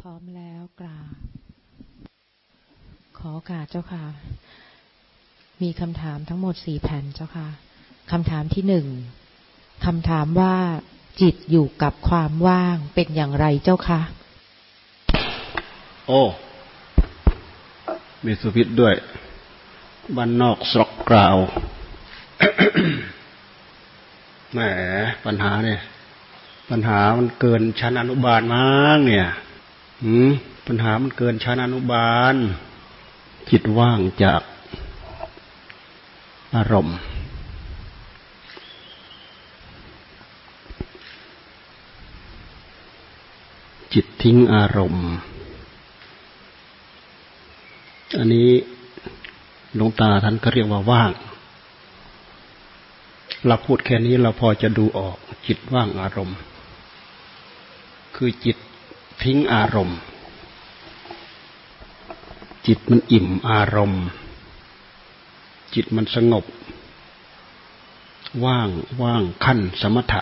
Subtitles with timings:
[0.00, 1.14] พร้อมแล้วกราบ
[3.18, 4.04] ขอโอกาสเจ้าค่ะ
[5.62, 7.48] มีคำถามทั้งหมดสี่แผ่นเจ้าค่ะ
[8.12, 8.86] คำถามที่หนึ่ง
[9.86, 10.56] คำถามว่า
[11.20, 14.00] จิตอยู่กับความว่างเป็นอย่างไรเจ้าคะ
[16.06, 16.22] โอ้
[18.24, 18.94] มีสุพิษด้วย
[20.16, 21.36] บ้านนอกสกกราว
[24.52, 24.58] แหม
[25.24, 25.80] ปัญหาเนี่ย
[26.70, 29.28] ปัญหามันเกินชั้นอนุบาลมากเนี่ย
[30.66, 32.34] ปัญหามันเกินชั้นอนุบาล
[33.50, 34.42] จิตว่างจาก
[36.56, 36.96] อารมณ์
[43.94, 45.06] จิตทิ้งอารมณ์
[48.18, 48.50] อันนี้
[49.76, 51.10] หลวงตาท่านก็เรียกว่าว่าง
[53.46, 55.16] เราพูดแค่นี้เราพอจะดูออก
[55.46, 56.36] จิตว่างอารมณ์
[58.16, 58.56] คือจิต
[59.24, 59.98] ทิ้งอารมณ์
[62.66, 64.04] จิตมันอิ่มอารมณ์
[65.74, 66.44] จิตมันสงบ
[68.44, 68.68] ว่าง
[69.02, 70.20] ว่างขั้นสมถะ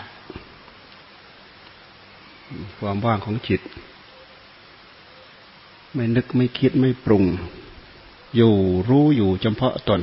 [2.77, 3.61] ความว่างของจิต
[5.93, 7.23] ไม่นึกไม่คิดไม่ปรุง
[8.35, 8.53] อยู่
[8.89, 10.01] รู้อยู่เฉพาะตน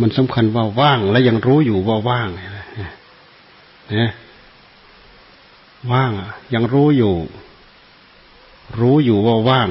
[0.00, 2.28] มันสำคัญว่าว่างและยังรู้อยู่ว่าว่าง
[4.00, 4.12] นะ
[5.90, 6.12] ว่าง
[6.54, 7.14] ยังรู้อยู่
[8.78, 9.70] รู้อยู่ว่าว่าง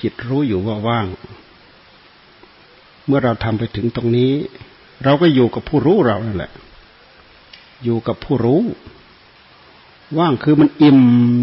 [0.00, 1.06] จิตรู้อยู่ว่าว่าง
[3.06, 4.32] เมื่อเราทำไปถึงตรงนี้
[5.04, 6.52] เราก็อยู่กับผู้รู้เรานั่นแหละ
[7.84, 8.62] อยู่กับผู้รู้
[10.18, 11.00] ว่างคือมันอิ่ม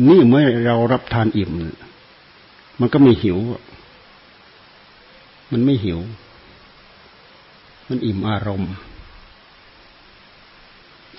[0.09, 1.52] นี่เมื่อเรารับทานอิ่ม
[2.79, 3.38] มันก็ไม่หิว
[5.52, 5.99] มันไม่หิว
[7.92, 8.72] มันอิ่มอารมณ์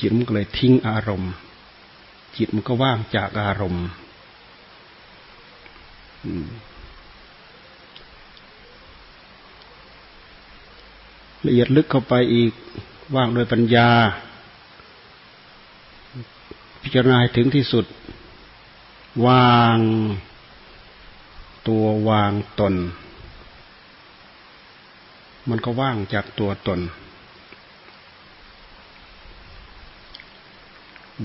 [0.01, 1.33] จิตมันก็เลยทิ้งอารมณ์
[2.37, 3.87] จิตมันก็ว่างจากอารมณ์
[11.47, 12.53] ละเอียดลึกเข้าไปอีก
[13.15, 13.89] ว่างโดยปัญญา
[16.83, 17.87] พิจารณาถึงที่สุด
[19.27, 19.78] วาง
[21.69, 22.75] ตัววางตน
[25.50, 26.80] มันก็ว่างจากตัวตน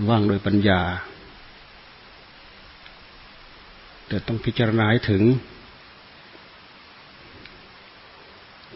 [0.09, 0.81] ว่างโดยปัญญา
[4.07, 5.23] แต่ต้องพิจารณาให้ถึง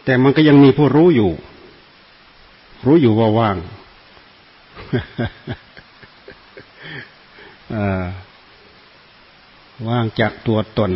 [0.06, 1.32] แต่มันก็ยังมีผู้รู้อยู่
[2.86, 3.58] รู้อยู่ว่าว่าง
[9.90, 10.92] ว่างจากตัวตน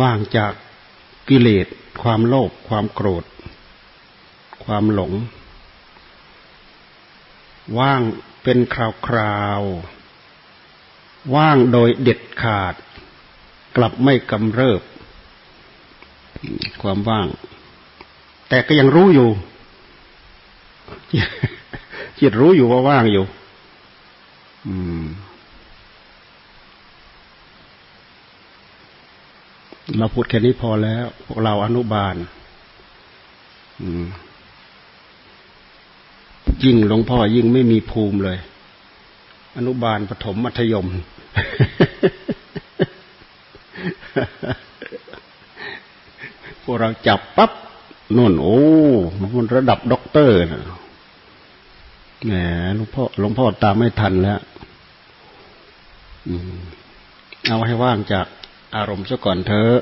[0.00, 0.52] ว่างจาก
[1.28, 1.66] กิเลส
[2.02, 3.24] ความโลภความโกรธ
[4.64, 5.12] ความหลง
[7.78, 8.02] ว่าง
[8.42, 12.74] เป็นคราวๆว่างโดยเด็ดขาด
[13.76, 14.82] กลับไม่กำเริบ
[16.82, 17.26] ความว่าง
[18.48, 19.28] แต่ก็ยังรู้อยู่
[22.20, 23.24] จิตรู้อยู่ว่าว่างอยู่
[24.66, 25.04] อืม
[29.98, 32.14] เราพูดแค่นี้พอแล้วพวกเราอนุบาล
[36.64, 38.38] ยิ่งหลวงพ่อยิ่งไม่มีภูมิเลย
[39.56, 40.86] อนุบาลปฐมมัธยม
[46.62, 47.50] พวกเราจับปับ๊บ
[48.16, 48.58] นู่นโอ้
[49.36, 50.60] มันระดับด็อกเตอร์นะ
[52.26, 52.32] แหม
[52.76, 54.40] หลวงพ่อหลวงพ่อตามไม่ทันแล้ว
[57.48, 58.26] เอาให้ว่างจาก
[58.76, 59.74] อารมณ์ซะก่อนเถอะ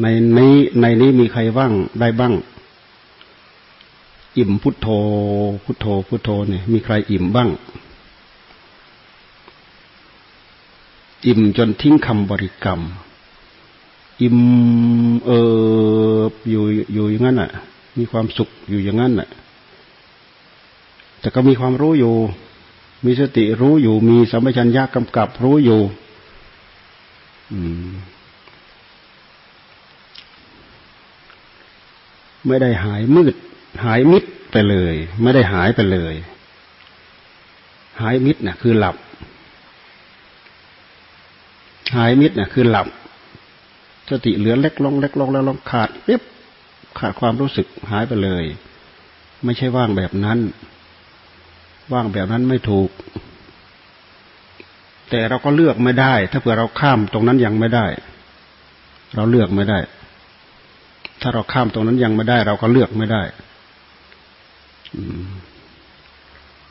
[0.00, 0.06] ใน
[0.36, 2.34] นี้ในนี้มีใครว่างได้บ้าง
[4.38, 4.88] อิ่มพุทโธ
[5.64, 7.48] พุทโธ พุทโธเนี่ยมีใครอิ่มบ้าง
[11.26, 12.80] อิ่มจนทิ้งคำบริกรรม
[14.22, 14.38] อิ่ม
[15.26, 15.30] เอ
[16.16, 16.20] อ
[16.50, 16.64] อยู่
[16.94, 17.50] อยู่อย่างนั้นอะ
[17.98, 19.28] มีความสุขอยู่อย่างนั้นอะ
[21.20, 22.14] แต่ก็มีความรู้อยู่
[23.04, 25.80] มีสติรู้อยู่ มีสัมปชัญญะกำกับรู้อยู่
[32.46, 33.34] ไม่ได้หายมืด
[33.84, 36.14] หายมิดไปเลย ไม่ได้หายไปเลย
[38.00, 38.96] หายมิดน่ะ คือหลับ
[41.96, 42.86] หายมิดน่ะ คือหลับ
[44.10, 46.22] สติเหลือเล็กลงเล็กลงแล้วลงขาดเรียบ
[46.98, 48.44] ขาดความรู้สึกหายไปเลย
[49.44, 50.38] ไม่ใช่ว่างแบบนั้น
[51.92, 52.90] ว่างแบบนั้นไม่ถูก
[55.10, 57.86] แต่เราก็เลือกไม่ได้ ถ้าเผื่อเราข้ามตรงนั้นยังไม่ได้
[59.14, 59.78] เราเลือกไม่ได้
[61.20, 63.22] ถ้าเราข้ามตรงนั้นยังไม่ได้ เราก็เลือกไม่ได้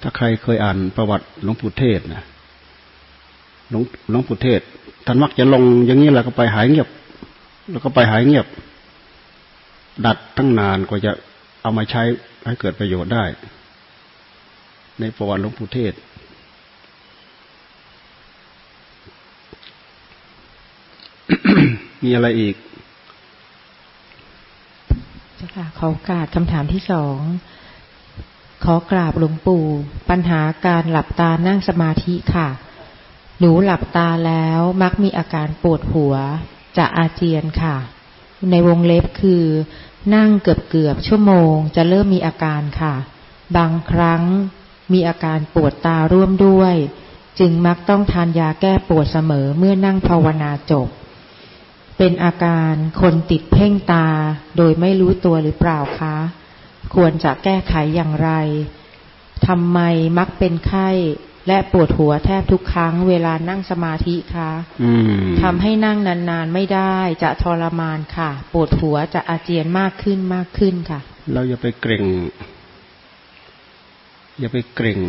[0.02, 2.24] ถ้าใครเคยอ่านประวัติหลวงปู่เทศนะ
[3.70, 4.62] หลวงหลวงปู่เทศ
[5.06, 6.88] ท่านมักจะลงอย่างนี้แล้วก็ไปหายเงียบ
[7.72, 8.46] แล้วก็ไปหายเงียบ
[10.06, 11.12] ดัดตั้งนานกว่าจะ
[11.62, 12.02] เอามาใช้
[12.46, 13.24] ให้เกิดประโยชน์ได้
[15.00, 15.94] ในประวัติหลวงปู่เทศ
[22.04, 22.56] มีอะไรอีก
[25.36, 27.20] เจ้าค่ะขอโอกาสคำถามที่สอง
[28.64, 29.66] ขอกราบหลวงปู่
[30.10, 32.50] ปัญหาการหลับตานั่งสมาธิค่ะ
[33.40, 36.16] หนูหลับตาแล้วมักมีอาการปวดหัว
[36.78, 37.76] จะอาเจียนค่ะ
[38.52, 39.44] ในวงเล็บคือ
[40.16, 42.96] นั่งเกือบเกือบชั่วโมง จะเริ่มมีอาการค่ะ
[43.58, 44.24] บางครั้ง
[44.94, 46.76] มีอาการปวดตาร่วมด้วย
[47.40, 50.88] จึงมักต้องทานยาแก้ปวดเสมอเมื่อนั่งภาวนาจบ
[51.98, 54.08] เป็นอาการคนติดเพ่งตา
[54.58, 56.18] โดยไม่รู้ตัวหรือเปล่าคะ
[56.96, 58.32] ควรจะแก้ไขอย่างไร
[59.48, 59.80] ทำไม
[60.18, 60.90] มักเป็นไข้
[61.48, 64.52] และปวดหัวแทบทุกครั้งเวลานั่งสมาธิคะ
[65.42, 71.00] ทำให้นั่งนานๆไม่ได้จะทรมานค่ะ ปวดหัวจะอาเจียนมากขึ้นมากขึ้นค่ะ
[71.34, 72.04] เราอย่าไปเกรง
[74.40, 75.00] อย่าไปเกร็ง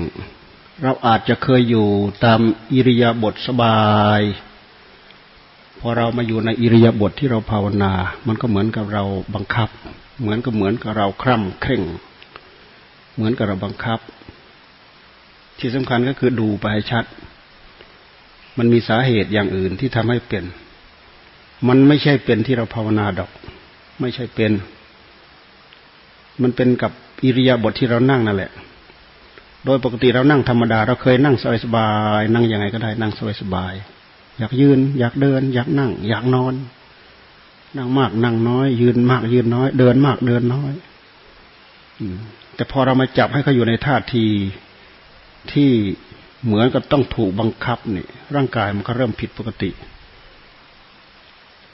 [0.83, 1.87] เราอาจจะเคยอยู่
[2.25, 2.41] ตาม
[2.73, 3.81] อิริยาบถสบา
[4.21, 4.23] ย
[5.81, 7.93] พอเรามาอยู่ในอิริยาบถทที่เราภาวนา
[8.27, 9.05] มันก็เหมือนกับเรา
[9.35, 9.69] บังคับ
[10.21, 11.83] เหมือนกับเหมือนกับเราคร่ำเคร่ง
[13.15, 14.01] เหมือนกับเราบังคับ
[15.59, 17.05] ที่สำคัญก็คือดูไปให้ชัด
[18.59, 20.45] มันมีสาเหตุอย่างอื่นที่ทำให้เป็น
[21.69, 23.31] มันไม่ใช่เป็นที่เราภาวนาดอก
[24.01, 24.53] ไม่ใช่เป็น
[26.43, 26.93] มันเป็นกับ
[27.25, 28.53] อิริยาบถทที่เรานั่งนั่นแหละ
[29.65, 36.55] โดยปกติเรานั่งธรรมดา เราเคยนั่งสบายๆนั่งยังไงก็ได้นั่งสบายๆอยากยืน อยากเดิน อยากนั่ง อยากนอน
[37.77, 40.73] นั่งมากนั่งน้อย ยืนมากยืนน้อย เดินมากเดินน้อย
[42.55, 44.27] แต่พอเรามาจับให้เขาอยู่ในท่าที
[45.53, 45.71] ที่
[46.45, 49.71] เหมือนกับต้องถูกบังคับนี่ร่างกายมันก็เริ่มผิดปกติ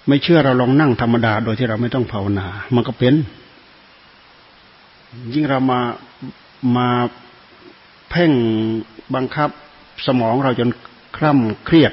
[0.09, 3.15] ไม่เชื่อเราลองนั่งธรรมดา โดยที่เราไม่ต้องภาวนา มันก็เป็น
[5.35, 5.81] ยิ่งเรามา
[6.77, 6.89] มา
[8.11, 8.33] เพ่ง
[9.15, 9.51] บังคับ
[10.07, 10.71] สมองเราจน
[11.17, 11.93] คร่ำเครียด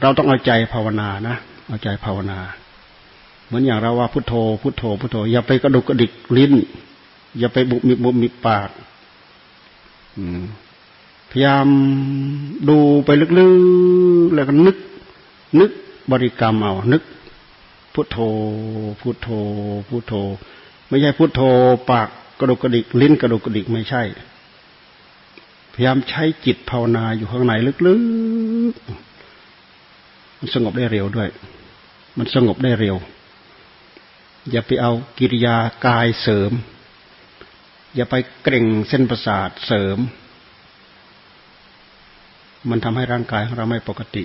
[0.00, 1.36] เราต้องเอาใจภาวนานะ
[1.68, 2.38] เอาใจภาวนา
[3.46, 6.52] เหมือนอย่างเราว่าพุทโธ พุทโธ พุทโธ อย่าไปกระดุกกระดิกลิ้น
[7.38, 8.70] อย่าไปบุบมิบุบมิปาก
[11.30, 11.68] พยายาม
[12.68, 14.76] ดูไปลึกๆแล้วก็นึก
[15.60, 15.70] นึก
[16.10, 17.02] บริกรรมเอานึก
[17.94, 18.18] พุทโธ
[19.00, 19.28] พุทโธ
[19.88, 20.14] พุทโธ
[20.88, 21.40] ไม่ใช่พุทโธ
[21.90, 24.02] ปาก กระดุกกระดิกลิ้นกระดุกกระดิกไม่ใช่
[25.74, 27.52] พยายามใช้จิตภาวนาอยู่ข้างใน
[27.86, 27.94] ลึ
[28.72, 31.28] กๆมันสงบได้เร็วด้วย
[32.18, 32.96] มันสงบได้เร็ว
[34.50, 35.56] อย่าไปเอากิริยา
[35.86, 36.52] กายเสริม
[37.94, 39.98] อย่าไปเกร็งเส้นประสาทเสริม
[42.70, 44.24] มันทำให้ร่างกายของเราไม่ปกติ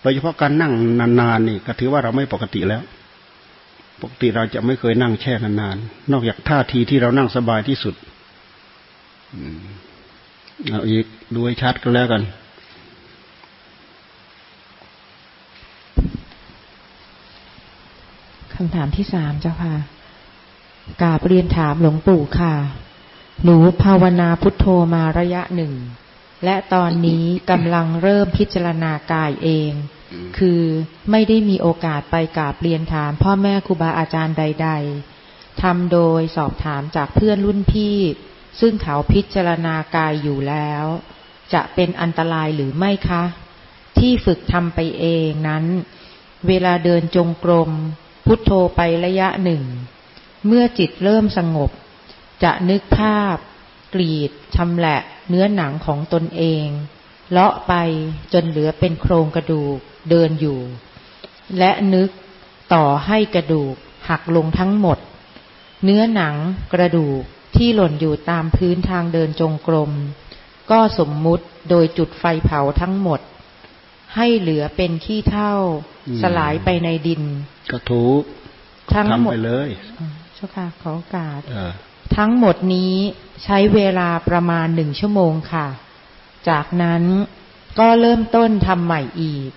[0.00, 0.72] โดยเฉพาะการนั่ง
[1.20, 2.82] นานๆนี่ก็ถือว่าเราไม่ปกติแล้ว
[4.00, 7.94] ปกติเราจะไม่เคยนั่งแช่นานๆนอกจากท่าทีที่เรานั่งสบายที่สุด
[10.68, 11.04] เอาอีก
[11.34, 12.22] ดูให้ชัดก็แล้วกัน
[18.54, 19.74] คำถามที่สามเจ้าค่ะ
[21.02, 22.54] กาบเรียนถามหลวงปู่ค่ะ
[23.44, 25.72] หนูภาวนาพุทโธมาระยะหนึ่ง
[26.44, 29.72] และตอนนี้กำลังเริ่มพิจารณากายเอง
[30.38, 30.62] คือ
[31.10, 34.68] ไม่ได้มีโอกาสไปกราบเรียนถาม พ่อแม่ครูบาอาจารย์ใด
[35.16, 37.96] ๆทำโดยสอบถามจากเพื่อนรุ่นพี่
[38.60, 40.84] ซึ่งเขาพิจารณากายอยู่แล้ว
[41.54, 43.24] จะเป็นอันตรายหรือไม่คะ
[43.98, 45.64] ที่ฝึกทำไปเองนั้น
[46.48, 47.70] เวลาเดินจงกรม
[48.26, 49.62] พุทโธไประยะหนึ่ง
[50.46, 51.70] เมื่อจิตเริ่มสงบ
[52.44, 53.36] จะนึกภาพ
[53.94, 54.98] กรีดชำแหละ
[55.28, 56.66] เนื้อหนังของตนเอง
[57.30, 57.74] เลาะไป
[58.32, 59.78] จนเหลือเป็นโครงกระดูก
[60.10, 60.58] เดินอยู่
[61.58, 62.10] และนึก
[62.74, 63.74] ต่อให้กระดูก
[64.08, 64.98] หักลงทั้งหมด
[65.84, 66.36] เนื้อหนัง
[66.74, 67.22] กระดูก
[67.56, 69.90] ที่หล่นอยู่ตามพื้นทางเดินจงกรม
[70.70, 73.20] ก็สมมุติโดยจุดไฟเผาทั้งหมด
[74.16, 75.54] ให้เหลือเป็นขี้เท่า
[76.22, 77.22] สลายไปในดิน
[77.70, 78.22] ก็ถูก
[78.94, 79.68] ทั้งหมดเลย
[80.34, 81.40] เจ้าค่ะขอโอกาส
[82.16, 82.94] ทั้งหมดนี้
[83.44, 85.68] ใช้เวลาประมาณหนึ่งชั่วโมงค่ะ
[86.48, 87.02] จากนั้น
[87.78, 89.50] ก็เริ่มต้นทำใหม่อีก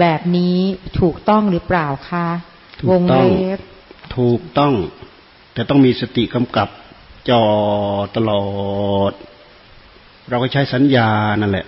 [0.00, 0.56] แบบนี้
[1.00, 2.26] ถูกต้องหรือเปล่าคะ
[2.90, 3.58] วงเล็บ
[4.16, 4.74] ถูกต้อง
[5.52, 6.68] แต่ต้องมีสติกำกับ
[7.28, 7.42] จอ
[8.16, 8.44] ตลอ
[9.10, 9.12] ด
[10.28, 11.08] เราก็ใช้สัญญา
[11.40, 11.66] นั่นแหละ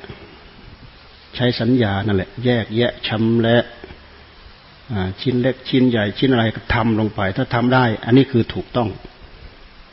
[1.36, 3.58] ใช้สัญญานั่นแหละ แยกแยะชำและ
[5.20, 8.88] ชิ้นเล็กชิ้นใหญ่ชิ้นอะไรก็ทำลงไป ถ้าทำได้ อันนี้คือถูกต้อง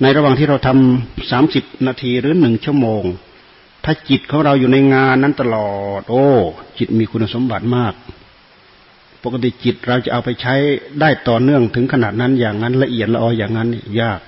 [0.01, 3.03] ในระหว่างที่เราทำสามสิบนาทีหรือหนึ่งชั่วโมง
[3.85, 6.25] ถ้าจิตของเราอยู่ในงานนั้นตลอด โอ้
[6.77, 7.93] จิตมีคุณสมบัติมาก
[9.23, 10.55] ปกติจิตเราจะเอาไปใช้
[11.01, 13.67] ได้ต่อเนื่องถึงขนาดนั้นอย่างนั้นละเอียดละอออย่างนั้น
[14.01, 14.19] ยาก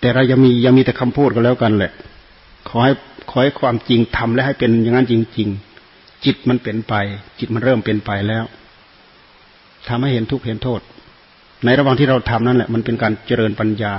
[0.00, 1.92] แต่เรายังมียังมีแต่คำพูดก็แล้วกันแหละ
[2.68, 2.92] ขอให้
[3.30, 5.48] ขอให้ความจริงทำและให้เป็นอย่างนั้นจริง
[5.86, 6.94] ๆ จิตมันเป็นไป
[7.38, 8.44] จิตมันเริ่มเป็นไปแล้ว
[9.88, 10.80] ทำให้เห็นทุกข์เห็นโทษ
[11.64, 13.94] ในระหว่างที่เราทำนั่นแหละ มันเป็นการเจริญปัญญา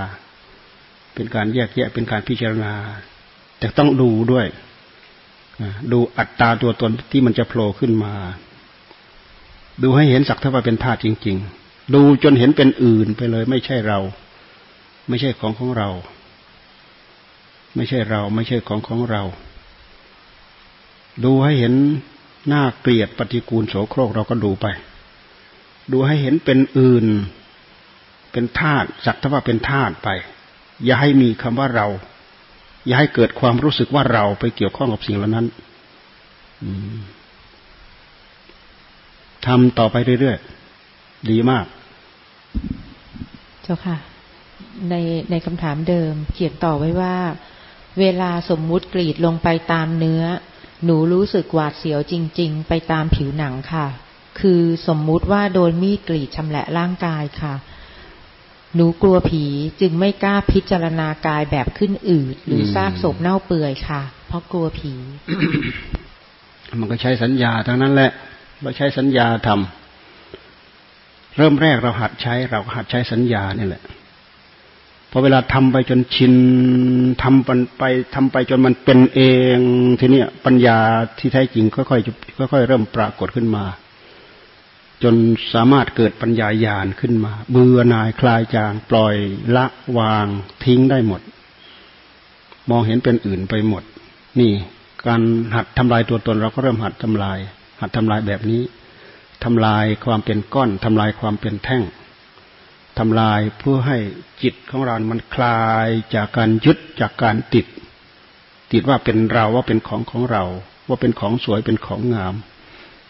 [1.16, 2.74] เป็นการแยกแยะเป็นการพิจารณา
[3.60, 4.48] แต่ต้องดูด้วย
[5.92, 8.14] ดูอัตตาตัวตนที่มันจะโผล่ขึ้นมา
[9.84, 14.00] ดูให้เห็นสักเท่าว่าเป็นธาตุจริง ๆ ดูจนเห็นเป็นอื่นไปเลย ไม่ใช่เรา
[15.08, 15.90] ไม่ใช่ของของเรา
[17.76, 19.24] ไม่ใช่เรา ไม่ใช่ของของเรา
[21.24, 21.74] ดูให้เห็น
[22.48, 24.66] หน้าเกลียดปฏิกูลโสโครกเราก็ดูไป
[25.92, 27.06] ดูให้เห็นเป็นอื่น
[28.32, 30.10] เป็นธาตุสักเทว่าเป็นธาตุไป
[30.86, 31.88] อย่าให้มีคำว่าเรา
[32.86, 35.48] อย่าให้เกิดความรู้สึกว่าเราไปเกี่ยวข้องกับสิ่งเหล่านั้น
[39.50, 41.66] ทำต่อไปเรื่อยๆ ดีมาก
[43.64, 43.98] เจ้าค่ะ
[44.90, 44.96] ใน
[45.32, 47.16] ในคำถามเดิม เขียนต่อไว้ว่า
[48.00, 50.24] เวลาสมมุติกรีดลงไปตามเนื้อ
[50.86, 53.88] หนูรู้สึกหวาดเสียวจริง ๆ ไปตามผิวหนังค่ะ
[54.40, 57.54] คือสมมุติว่าโดนมีดกรีดชำแหละร่างกายค่ะ
[58.76, 59.46] หนูกลัวผี
[59.82, 64.94] จึงไม่กล้าพิจารณากายแบบขึ้นอืด หรือซากศพเน่าเปื่อยค่ะ เพราะกลัวผี
[66.80, 68.12] มันก็ใช้สัญญาทั้งนั้นแหละ
[68.62, 73.84] เราใช้สัญญาทำเริ่มแรกเราหัดใช้ เราหัดใช้สัญญานี่แหละ
[75.12, 76.36] พอเวลาทำไปจนชิน
[77.24, 77.46] ทำ
[77.78, 77.84] ไป
[78.16, 79.22] ทำไปจนมันเป็นเอ
[79.56, 79.58] ง
[80.00, 80.78] ทีนี้ปัญญา
[81.20, 83.66] ที่แท้จริงค่อยๆค่อยๆเริ่มปรากฏขึ้นมา
[85.04, 85.16] จน
[85.54, 89.16] สามารถเกิดปัญญาญาณขึ้นมา เบื่อหน่ายคลายจาง ปล่อย
[89.56, 89.66] ละ
[89.98, 90.28] วาง
[90.64, 91.22] ทิ้งได้หมด
[92.70, 93.84] มองเห็นเป็นอื่นไปหมด
[94.40, 94.52] นี่
[95.08, 95.22] การ
[95.56, 97.40] หัดทำลายตัวตนเราก็เริ่มหัดทำลาย
[97.80, 98.62] หัดทำลายแบบนี้
[99.44, 101.84] ทำลายความเป็นก้อนทำลายความเป็นแท่ง
[103.00, 103.98] ทำลายเพื่อให้
[104.42, 107.66] จิตของเรา มันคลายจากการยึดจากการติด
[108.72, 110.44] ติดว่าเป็นเราว่าเป็นของของเรา
[110.88, 112.34] ว่าเป็นของสวยเป็นของงาม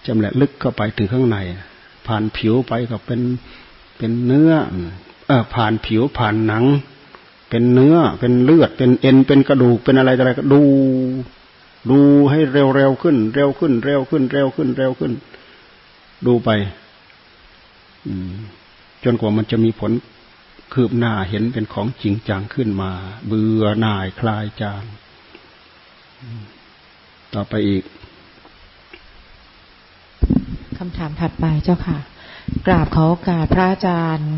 [0.05, 1.37] จำแหละลึกเข้าไปถึงข้างใน
[2.07, 3.21] ผ่านผิวไปก็เป็น
[3.97, 4.51] เป็นเนื้อ
[5.27, 6.65] เออผ่านผิวผ่านหนัง
[7.49, 10.61] เป็นเนื้อเป็นเลือดเป็นเอ็นเป็นกระดูกเป็นอะไรอะไรก็ดู
[11.89, 15.13] ดูให้เร็วเร็วขึ้น เร็วขึ้น เร็วขึ้น เร็วขึ้น เร็วขึ้น
[16.25, 16.49] ดูไป
[19.03, 19.91] จนกว่ามันจะมีผล
[20.73, 22.91] คืบหน้าเห็นเป็นของจริงจังขึ้นมา
[23.27, 24.83] เบื่อหน่ายคลายจาง
[27.33, 27.83] ต่อไปอีก
[30.77, 31.99] คำถามถัดไปเจ้าค่ะ
[32.67, 34.31] กราบขอโอกาสพระอาจารย์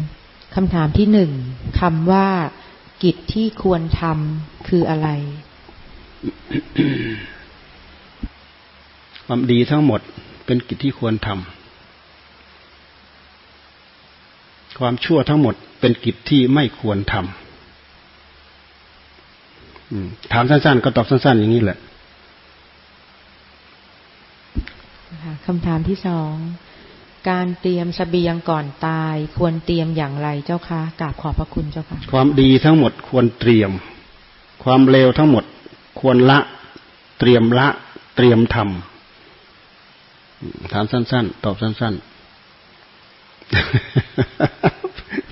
[0.55, 1.31] คำถามที่หนึ่ง
[1.79, 2.29] คำว่า
[3.03, 5.09] กิจที่ควรทำคืออะไร
[9.25, 10.01] ความดีทั้งหมด
[10.45, 11.39] เป็นกิจที่ควรทำ
[14.79, 17.25] ความชั่วทั้งหมดเป็นกิจที่ไม่ควรทำ
[20.31, 21.77] ถามสั้นๆ ก็ตอบสั้น ๆ อย่างนี้แหละ
[25.45, 26.33] คำถามที่สอง
[27.29, 33.71] การเตรียมสเสบียงก่อนตาย ควรเตรียมอย่างไรเจ้าคะกราบขอบพระคุณเจ้าค่ะความดีทั้งหมดควรเตรียม
[34.63, 35.43] ความเลวทั้งหมด
[36.01, 36.39] ควรละ
[37.19, 37.67] เตรียมละ
[38.15, 42.03] เตรียมทำถามสั้น ๆ ตอบสั้น ๆ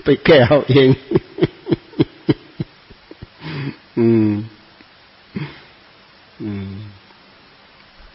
[0.03, 0.89] ไปแก้เอาเอง
[3.97, 4.29] อืม
[6.41, 6.69] อืม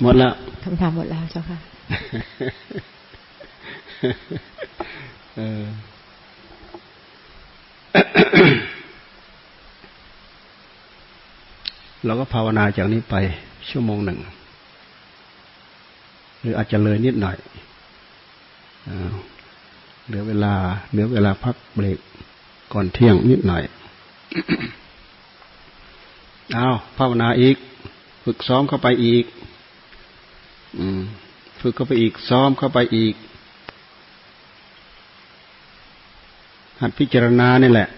[0.01, 0.33] หมดแล้ว
[0.65, 1.59] คำถามหมดแล้วเจ้าค่ะ
[5.37, 5.63] เออ
[12.07, 13.15] เราก็ภาวนาจากนี้ไป
[13.71, 14.19] ชั่วโมงหนึ่ง
[16.41, 17.37] หรืออาจจะเลยนิดหน่อย
[20.07, 20.55] เหลือเวลา
[20.91, 21.99] เหลือเวลาพักเบรก
[22.73, 23.63] ก่อนเที่ยงนิดหน่อย
[26.55, 26.67] เอา
[26.99, 27.57] ภาวนาอีก
[28.25, 29.25] ฝึกซ้อมเข้าไปอีก
[30.79, 31.01] อืม
[31.61, 33.15] ฝึกเข้าไปอีก ซ้อมเข้าไปอีก
[36.81, 37.89] หัดพิจารณานี่แหละ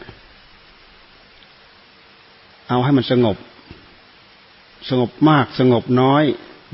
[2.69, 3.37] เอาให้มันสงบ
[4.89, 6.25] สงบมากสงบน้อย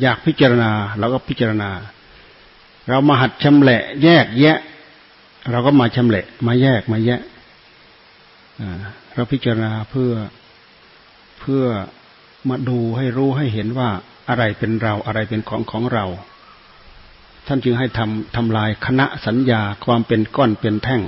[0.03, 1.71] อยากพิจารณาเราก็พิจารณา
[2.89, 4.59] เรามาหัดชำแหละ แยกแยะ
[5.51, 7.21] เราก็มาชำเละ มาแยกมาแยะ
[9.15, 10.13] เราพิจารณาเพื่อ
[11.41, 11.65] เพื่อ
[12.49, 13.91] มาดูให้รู้ให้เห็นว่า
[14.29, 16.05] อะไรเป็นเราอะไรเป็นของของเรา
[17.47, 21.03] ท่านจึงให้ทำทำลายคณะสัญญาความเป็นก้อนเป็นแท่ง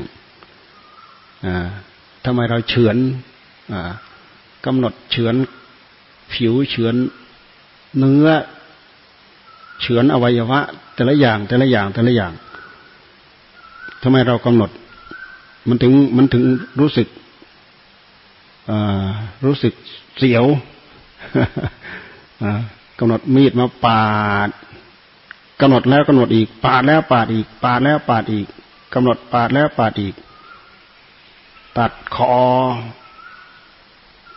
[2.24, 2.96] ทำไมเราเฉือน
[4.66, 5.34] กำหนดเฉือน
[6.32, 6.94] ผิวเฉือน
[7.98, 8.28] เนื้อ
[9.80, 10.60] เฉือนอวัยวะ
[10.94, 12.32] แต่ละอย่างแต่ละอย่างแต่ละอย่าง
[14.02, 14.70] ทำไมเรากำหนด
[15.68, 16.42] มันถึงมันถึง
[16.80, 17.08] รู้สึก
[19.44, 19.74] รู้สึก
[20.18, 20.44] เสียว
[22.98, 24.04] กำหนดมีดมาปา
[24.46, 24.50] ด
[25.60, 28.46] กำหนดแล้วกำหนดอีก ปาดแล้วปาดอีก ปาดแล้วปาดอีก
[28.94, 30.14] กำหนดปาดแล้วปาดอีก
[31.78, 32.34] ตัดคอ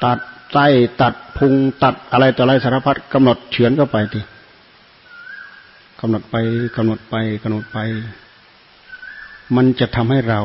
[0.04, 0.20] ตัด
[0.52, 0.66] ไส้
[1.02, 4.22] ตัดพุงตัดอะไรต่ออะไรสารพัดกำหนดเฉือนเข้าไปที
[6.00, 6.36] กำหนดไป
[6.76, 7.78] กำหนดไปกำหนดไป
[9.56, 10.42] มันจะทำให้เรา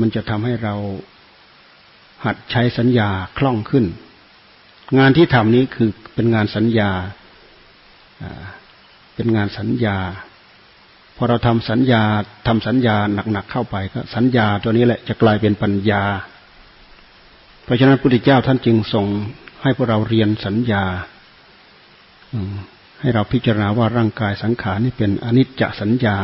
[0.00, 0.74] มันจะทำให้เรา
[2.24, 3.84] หัดใช้สัญญาคล่องขึ้น
[4.98, 6.90] งานที่ทำนี้คือเป็นงานสัญญา
[9.14, 9.96] เป็นงานสัญญา
[11.16, 12.02] พอเราทำสัญญา
[12.46, 12.96] ทำสัญญา
[13.32, 16.02] หนักๆเข้าไปก็สัญญาตัวนี้แหละจะกลายเป็นปัญญา
[17.68, 19.06] เพราะฉะนั้นพระพุทธเจ้าท่านจึงส่ง
[19.62, 20.84] ให้พวกเราเรียนสัญญา
[23.00, 26.18] ให้เราพิจารณาว่าร่างกายสังขารนี่เป็นอนิจจสัญญา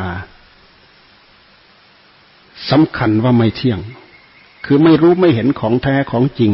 [2.70, 3.80] สำคัญว่าไม่เที่ยง
[4.64, 6.52] คือไม่รู้ไม่เห็นของแท้ของจริง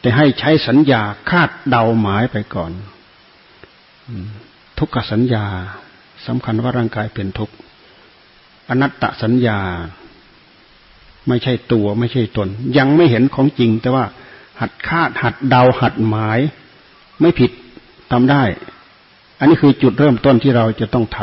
[0.00, 2.72] แต่ให้ใช้สัญญาคาดเดาหมายไปก่อน
[4.78, 5.44] ทุกขสัญญา
[6.26, 7.54] สำคัญว่าร่างกายเป็นทุกข์
[8.68, 9.60] อนัตตสัญญา
[11.28, 14.04] ไม่ใช่ตัวไม่ใช่ตน ยังไม่เห็นของจริง แต่ว่า
[14.60, 16.40] หัดคาดหัดเดาหัดหมาย
[17.20, 17.50] ไม่ผิด
[18.12, 18.42] ทำได้
[19.38, 21.18] อันนี้คือจุดเริ่มต้นที่เราจะต้องท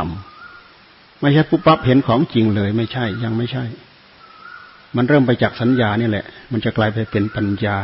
[0.60, 3.64] ำไม่ใช่ปุ๊บปั๊บเห็นของจริงเลย ไม่ใช่ ยังไม่ใช่
[4.96, 7.78] มันเริ่มไปจากสัญญานี่แหละ มันจะกลายไปเป็นปัญญา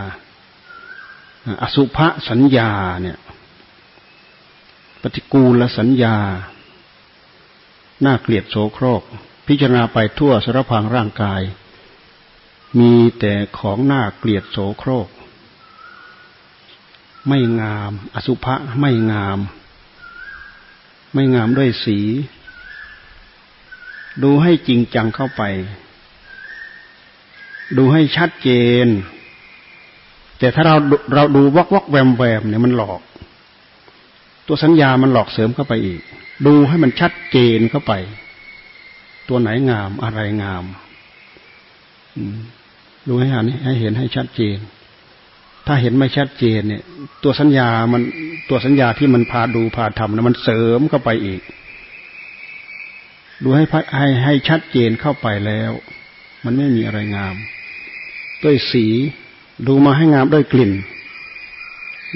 [1.62, 2.72] อสุภะสัญญา
[3.02, 3.18] เนี่ย
[5.02, 6.16] ปฏิกูลสัญญา
[8.06, 9.02] น่าเกลียดโสโครก
[9.48, 11.42] พิจารณาไปทั่วสารพังร่างกาย
[12.80, 15.10] มีแต่ของหน่าเกลียดโสโครก
[17.28, 19.40] ไม่งาม อสุภะไม่งาม
[21.14, 22.00] ไม่งามด้วยสี
[24.24, 25.44] ดูให้จริงจังเข้าไป
[27.78, 28.50] ดูให้ชัดเจ
[28.86, 28.88] น
[30.40, 30.76] แต่ถ้าเรา
[31.14, 33.02] เราดูวอกวอกแวมแวมเนี่ยมันหลอก
[34.48, 36.02] ตัวสัญญามันหลอกเสริมเข้าไปอีก
[36.46, 37.94] ดูให้มันชัดเจนเข้าไป
[39.28, 40.64] ตัวไหนงามอะไรงาม
[43.08, 44.58] ดูให้เห็นให้เห็นให้ชัดเจน
[45.68, 46.84] ถ้าเห็นไม่ชัดเจนเนี่ย
[47.24, 48.02] ตัวสัญญามัน
[48.50, 51.42] ตัวสัญญาที่มันพาดูพาทำนะมันเสริมเข้าไปอีก
[53.44, 53.64] ดูให้
[53.98, 55.72] ให้ให้ชัดเจนเข้าไปแล้ว
[56.46, 57.36] มันไม่มีอะไรงาม
[58.44, 58.86] ด้วยสี
[59.68, 60.72] ดูมาให้งามด้วยกลิ่น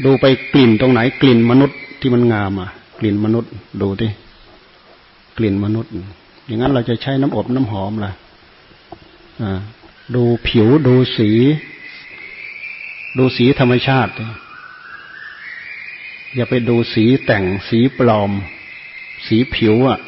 [0.05, 4.09] ดูไปกลิ่นตรงไหนกลิ่นมนุษย์ที่มันงามอะ กลิ่นมนุษย์ดูดิ
[5.37, 5.91] กลิ่นมนุษย์
[6.45, 8.11] อย่างนั้นเราจะใช้น้ำอบน้ำหอมล่ะ
[9.41, 9.59] อ่า
[10.15, 11.29] ดูผิวดูสี
[13.17, 14.11] ดูสีธรรมชาติ
[16.35, 18.31] อย่าไปดูสีแต่งสีปลอม
[19.27, 19.99] สีผิวอะ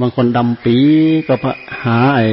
[0.00, 0.76] บางคนดำปี
[1.26, 1.34] ก็
[1.82, 2.26] หาไอ้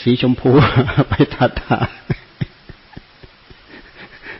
[0.00, 0.50] สีชมพู
[1.08, 1.78] ไปทัดทา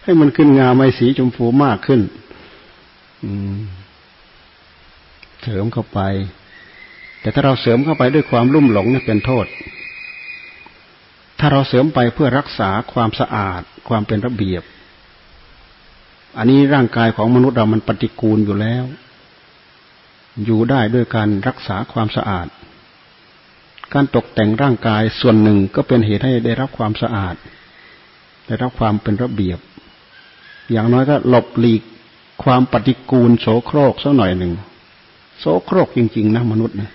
[0.03, 2.01] ให้มันขึ้นงามไอ้สีชมพูมากขึ้น
[5.43, 6.01] เสริมเข้าไป
[7.25, 9.47] แต่ถ้าเราเสริมเข้าไปด้วยความลุ่มหลงนี่เป็นโทษ
[11.39, 14.63] ถ้าเราเสริมไปเพื่อรักษาความสะอาด ความเป็นระเบียบ
[16.37, 18.85] อันนี้ร่างกายของมนุษย์เรามันปฏิกูลอยู่แล้ว
[20.45, 22.47] อยู่ได้ด้วยการรักษาความสะอาด
[23.93, 27.35] การตกแต่งร่างกายส่วนหนึ่งก็เป็นเหตุให้ได้รับความสะอาด
[28.47, 29.59] ได้รับความเป็นระเบียบ
[30.71, 31.83] อย่างน้อยก็หลบหลีก
[32.45, 34.53] ความปฏิกูลโสโครกสักหน่อยหนึ่ง
[35.39, 36.91] โสโครกจริง ๆ นะมนุษย์นะ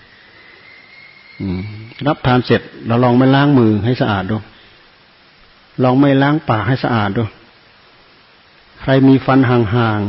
[2.07, 4.37] รับทานเสร็จเราลองไม่ล้างมือให้สะอาดดู
[5.83, 7.23] ลองไม่ล้างปากให้สะอาดดู
[8.81, 9.99] ใครมีฟันห่าง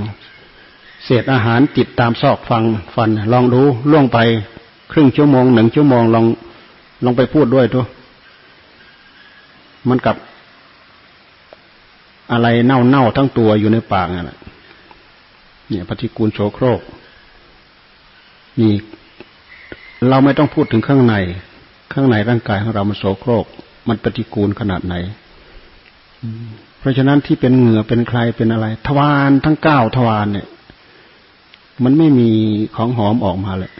[0.46, 2.62] ๆ เศษอาหารติดตามซอกฟัง
[2.94, 4.18] ฟัน ลองดูล่วงไป
[4.92, 6.24] ครึ่งชั่วโมงหนึ่งชั่วโมงลอง
[7.04, 7.80] ลองไปพูดด้วยดู
[9.88, 10.16] มันกับ
[12.32, 14.38] อะไรเน่าๆทั้งตัวอยู่ในปากนั่นแหละ
[15.68, 16.80] เนี่ยปฏิกูลโสโครก
[18.60, 18.72] นี่
[20.08, 21.14] เราไม่ต้องพูดถึงข้างใน
[21.92, 23.46] ข้างในร่างกายของเรามันโสโครก
[23.88, 24.94] มันปฏิกูลขนาดไหน
[26.78, 30.48] เพราะฉะนั้นที่เป็นเหงื่อเป็นใครเป็นอะไร ทวารทั้งเก้าทวารเนี่ย
[31.84, 32.30] มันไม่มี
[32.76, 33.72] ของหอมออกมาเลย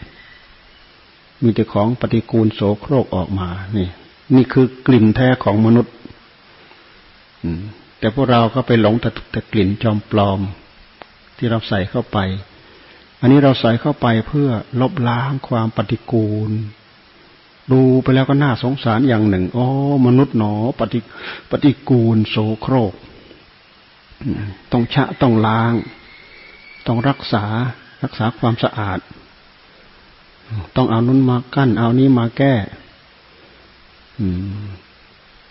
[1.42, 3.88] มีแต่ของปฏิกูลโสโครกออกมา นี่
[4.36, 5.94] นี่คือกลิ่นแท้ของมนุษย์
[7.98, 10.40] แต่พวกเราก็ไปหลงแต่แต่กลิ่นจอมปลอม
[11.36, 12.18] ที่เราใส่เข้าไป
[13.20, 14.48] อันนี้เราใส่เข้าไปเพื่อ
[14.80, 16.50] ลบล้างความปฏิกูล
[17.72, 19.66] ดูไปแล้วก็น่าสงสารอย่างหนึ่งอ๋อ
[20.06, 21.00] มนุษย์หนอปฏิ
[21.50, 22.94] ปฏิกูลโสโครก
[24.72, 25.74] ต้องชะต้องล้าง
[26.86, 27.44] ต้องรักษา
[28.02, 29.00] รักษาความสะอาด
[30.76, 32.54] ต้องเอานุ้นมากั้น เอานี้มาแก้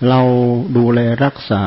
[0.08, 0.22] เรา
[0.78, 1.64] ดูแลรักษา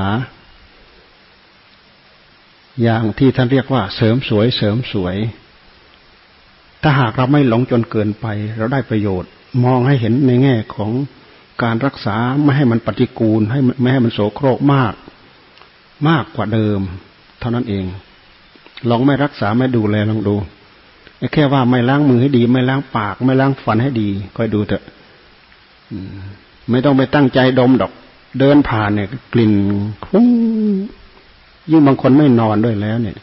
[2.82, 5.16] อย่างที่ท่านเรียกว่า เสริมสวย เสริมสวย
[6.82, 8.26] ถ้าหากเราไม่หลงจนเกินไป
[8.58, 9.30] เราได้ประโยชน์
[9.64, 10.90] มองให้เห็นในแง่ของ
[11.62, 14.94] การรักษาไม่ให้มันปฏิกูล ให้ไม่ให้มันโสโครกมาก
[16.08, 16.80] มากกว่าเดิม
[17.40, 17.84] เท่านั้นเอง
[18.88, 20.36] ลองไม่รักษาไม่ดูแลลองดู
[21.32, 24.82] แค่ว่าไม่ล้างมือให้ดี ไม่ล้างปาก ไม่ล้างฟันให้ดีคอยดูเถอะ
[26.70, 27.92] ไม่ต้องไปตั้งใจดมดอก
[28.38, 29.52] เดินผ่านเนี่ย กลิ่น
[30.08, 30.26] ฟุ้ง
[31.70, 33.16] ยิ่งบางคนไม่นอนด้วยแล้ว เนี่ย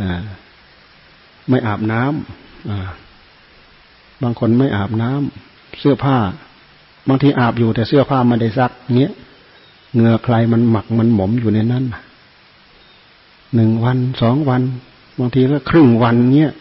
[0.00, 0.20] อ่า
[1.48, 6.18] ไม่อาบน้ำบางคนไม่อาบน้ำเสื้อผ้า
[7.08, 9.12] บางทีอาบอยู่แต่เสื้อผ้าไม่ได้ซักเงี้ย
[9.94, 11.84] เหงื่อใครมันหมักมันหมมอยู่ในนั้น
[13.54, 14.62] หนึ่งวันสองวัน
[15.18, 16.52] บางทีก็ครึ่งวันเงี้ย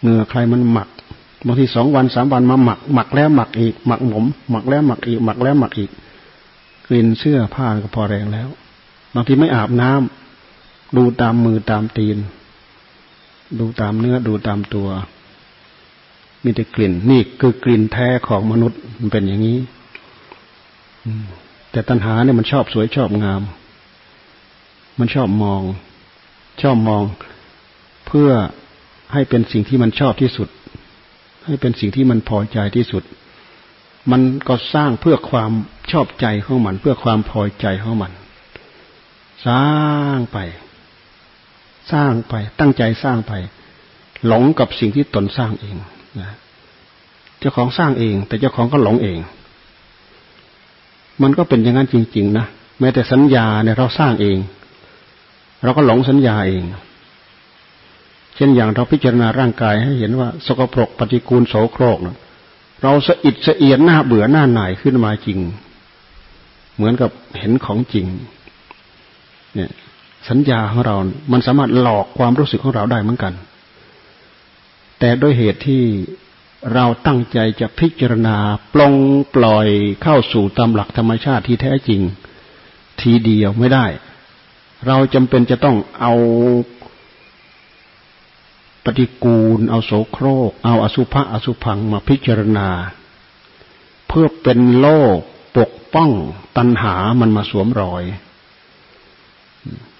[0.00, 0.88] เหงื่อใครมันหมัก
[1.46, 5.90] บางทีสองวันสามวันมาหมัก หมักแล้วหมักอีก หมักหมม หมักแล้วหมักอีก หมักแล้วหมักอีก
[6.88, 8.48] กลิ่นเสื้อผ้าก็พอแรงแล้ว
[9.14, 12.16] บางทีไม่อาบน้ำดูตามมือตามตีน
[13.60, 14.88] ดูตามเนื้อดูตามตัว
[16.42, 19.58] มีแต่กลิ่น นี่คือกลิ่นแท้ของมนุษย์มันเป็นอย่างนี้
[21.70, 23.42] แต่ตัณหาเนี่ยมันชอบสวยชอบงาม
[24.98, 25.62] มันชอบมอง
[26.62, 27.02] ชอบมอง
[28.06, 28.30] เพื่อ
[29.12, 30.48] ให้เป็นสิ่งที่มันชอบที่สุด
[31.44, 33.02] ให้เป็นสิ่งที่มันพอใจที่สุด
[34.10, 35.50] มันก็สร้างเพื่อความ
[35.92, 38.12] ชอบใจของมัน เพื่อความพอใจของมัน
[39.46, 39.64] สร้า
[40.16, 40.38] งไป
[41.92, 43.32] สร้างไป ตั้งใจสร้างไป
[44.26, 45.76] หลงกับสิ่งที่ตนสร้างเอง
[46.20, 46.30] นะ
[47.38, 49.18] เจ้าของสร้างเอง แต่เจ้าของก็หลงเอง
[51.22, 52.46] มันก็เป็นอย่างนั้นจริง ๆ นะ
[52.80, 54.38] แม้แต่สัญญาเนี่ยเราสร้างเอง
[55.62, 56.62] เราก็หลงสัญญาเอง
[58.36, 62.16] เช่นอย่างเราพิจารณาร่างกายให้เห็นว่า สกปรกปฏิกูลโสโครกนะ
[62.82, 65.38] เราสะอิดสะเอียนหน้าเบื่อหน้าหน่ายขึ้นมาจริง
[66.76, 68.06] เหมือนกับเห็นของจริง
[69.54, 69.70] เนี่ย
[70.28, 70.96] สัญญาของเรา
[71.32, 73.34] มันสามารถหลอกความรู้สึกของเราได้เหมือนกัน
[74.98, 75.84] แต่ด้วยเหตุที่
[76.74, 78.36] เราตั้งใจจะพิจารณา
[78.72, 78.94] ปลง
[79.34, 79.68] ปล่อย
[80.02, 82.00] เข้าสู่ตามหลักธรรมชาติที่แท้จริง
[83.00, 83.86] ทีเดียวไม่ได้
[84.86, 86.14] เราจำเป็นจะต้องเอา
[88.84, 92.68] ปฏิกูล เอาโสโครก เอาอสุภะอสุพังมาพิจารณา
[94.08, 95.18] เพื่อเป็นโลก
[95.56, 96.10] ปกป้อง
[96.56, 98.04] ตัณหามันมาสวมรอย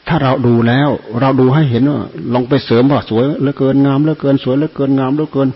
[0.08, 0.88] ถ้าเราดูแล้ว
[1.20, 2.00] เราดูให้เห็นว่า
[2.32, 5.48] ลองไปเสริมว่าสวยเหลือเกินงามเหลือเกินสวยเหลือเกินงามเหลือเกิน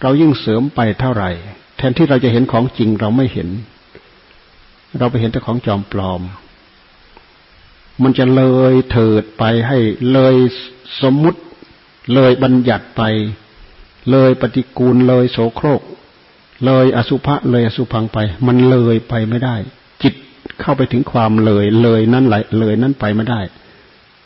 [0.00, 1.30] เรายิ่งเสริมไปเท่าไหร่
[1.76, 3.48] แทนที่เราจะเห็นของจริงเราไม่เห็น
[4.98, 6.22] เราไปเห็นแต่ของจอมปลอม
[8.02, 9.78] มันจะเลยเถิดไปให้
[10.12, 10.34] เลย
[11.02, 11.40] สมมุติ
[12.14, 13.02] เลยบัญญัติไป
[14.10, 15.82] เลยปฏิกูลเลยโสโครก
[16.64, 19.56] เลยอสุภะเลยอสุพังไป มันเลยไปไม่ได้
[20.02, 20.14] จิต
[20.60, 23.40] เข้าไปถึงความเลยเลยนั่นไหลเลยนั่นไปไม่ได้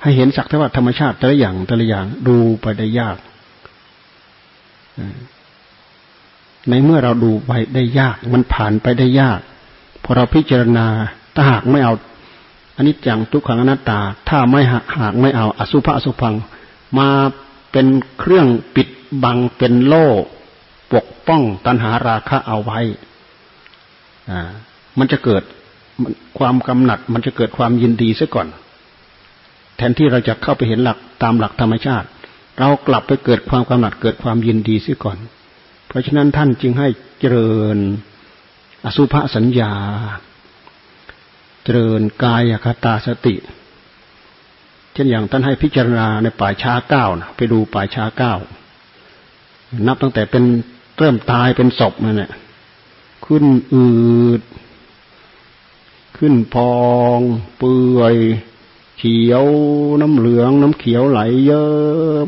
[0.05, 3.17] ให้เห็นสักแต่ว่าธรรมชาติแต่ละอย่างแต่ละอย่างดูไปได้ยาก
[6.69, 9.41] ในเมื่อเราดูไปได้ยาก มันผ่านไปได้ยาก
[10.03, 10.87] พอเราพิจารณา
[11.35, 11.93] ถ้าหากไม่เอา
[12.77, 16.35] อันนี้จังทุกขังอนัตตา ถ้าไม่หากไม่เอา อสุภะอสุพัง
[16.99, 17.09] มา
[17.73, 17.87] เป็น
[18.19, 18.89] เครื่องปิด
[19.25, 20.07] บังเป็นโล่
[20.93, 22.81] ปกป้องตัณหาราคะเอาไว้
[24.31, 24.41] อ่า
[24.99, 25.43] มันจะเกิด
[26.39, 28.49] ความกำหนัด มันจะเกิดความยินดีซะก่อน
[29.77, 32.09] แทนที่เราจะเข้าไปเห็นหลักตามหลักธรรมชาติ
[32.59, 35.19] เรากลับไปเกิดความกำหนัดเกิดความยินดีซะก่อน
[35.87, 36.89] เพราะฉะนั้นท่านจึงให้
[37.21, 37.77] เจริญ
[38.85, 39.73] อสุภสัญญา
[41.65, 43.35] เจริญกายคตาสติ
[44.93, 48.35] เช่นอย่างท่านให้พิจารณาในป่าช้าเก้านะไปดูป่าช้าเก้า
[49.87, 50.45] นับตั้งแต่เป็น
[50.99, 52.33] เริ่มตายเป็นศพนั่นแหละ
[53.27, 53.87] ขึ้นอื
[54.41, 54.43] ด
[56.19, 56.75] ขึ้นพอ
[57.17, 57.19] ง
[57.59, 58.17] เปื่อย
[59.09, 59.45] ขียว
[60.01, 62.27] น้ำเหลือง น้ำเขียวไหลเยอะ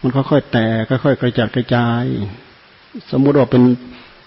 [0.00, 0.58] มันค่อยๆแต
[0.88, 2.04] กค่อยๆกระจัดกระจาย
[3.10, 3.62] สมมุติว่าเป็น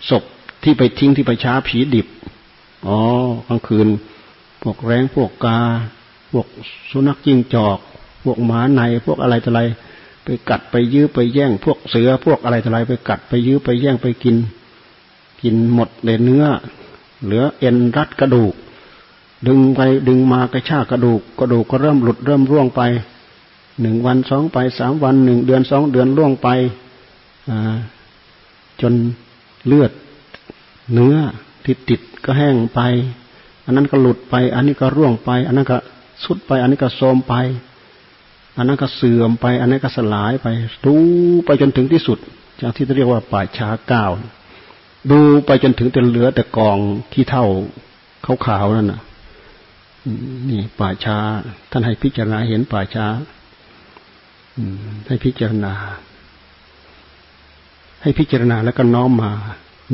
[0.10, 0.24] ศพ
[0.64, 2.08] ที่ไปทิ้งที่ไปช้าผีดิบ
[2.88, 2.98] อ๋อ
[3.48, 3.88] กลางคืน
[4.62, 5.60] พวกแรงพวกกา
[6.32, 6.48] พวก
[6.90, 7.80] สุนัขจิ้งจอก
[8.24, 9.62] พวกหมาในพวกอะไรต่ออะไร
[10.24, 14.36] ไปกัดไปยื้อไปแย่ง พวกเสือพวกอะไรต่ออะไร ไปกัดไปยื้อไปแย่งไปกิน
[15.42, 16.46] กินหมดเลยเนื้อ
[17.24, 18.54] เหลือเอ็นรัดกระดูก
[19.48, 22.82] ดึงไปดึงมากระชากกระดูกกระดูกก็เริ่มหลุดเริ่มร่วงไป
[23.82, 26.50] หนึ่งวันสองไปสามวันหนึ่งเดือนสองเดือนล่วงไป
[28.82, 28.94] จน
[29.68, 29.92] เลือด
[30.94, 31.16] เนื้อ
[31.64, 32.82] ที่ติดก็แห้งไป
[33.66, 35.78] อันนั้นก็หลุดไป อันนี้ก็ร่วงไป อันนั้นก็
[36.24, 37.34] สุดไป อันนี้ก็โทมไป
[38.58, 40.48] อันนั้นก็เสื่อมไป อันนั้นก็สลายไป
[40.86, 40.96] ดู
[41.46, 42.18] ไปจนถึงที่สุด
[42.62, 44.12] จากที่เรียกว่าป่าช้าก้าว
[45.12, 46.78] ดูไปจนถึงแต่เหลือแต่กอง
[47.14, 47.46] ที่เท่า
[48.46, 49.02] ขาวๆนั่นน่ะ
[50.50, 51.18] นี่ป่าช้า
[51.72, 53.06] ท่านให้พิจารณาเห็นป่าช้า
[55.08, 55.74] ให้พิจารณา
[58.02, 59.32] ให้พิจารณาแล้วก็น้อมมา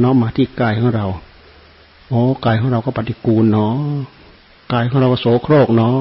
[0.04, 1.06] น้อมมาที่กายของเรา
[2.10, 3.76] โอ้กายของเราก็ปฏิกูลเนาะ
[4.74, 5.98] กายของเราก็โสโครกเนาะ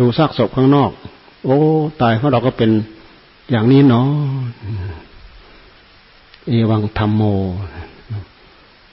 [0.00, 0.90] ดูซากศพข้างนอก
[1.44, 1.58] โอ้
[2.02, 2.70] ตายของเราก็เป็น
[3.50, 4.08] อย่างนี้เนาะ
[6.48, 7.22] เอวังธรรมโม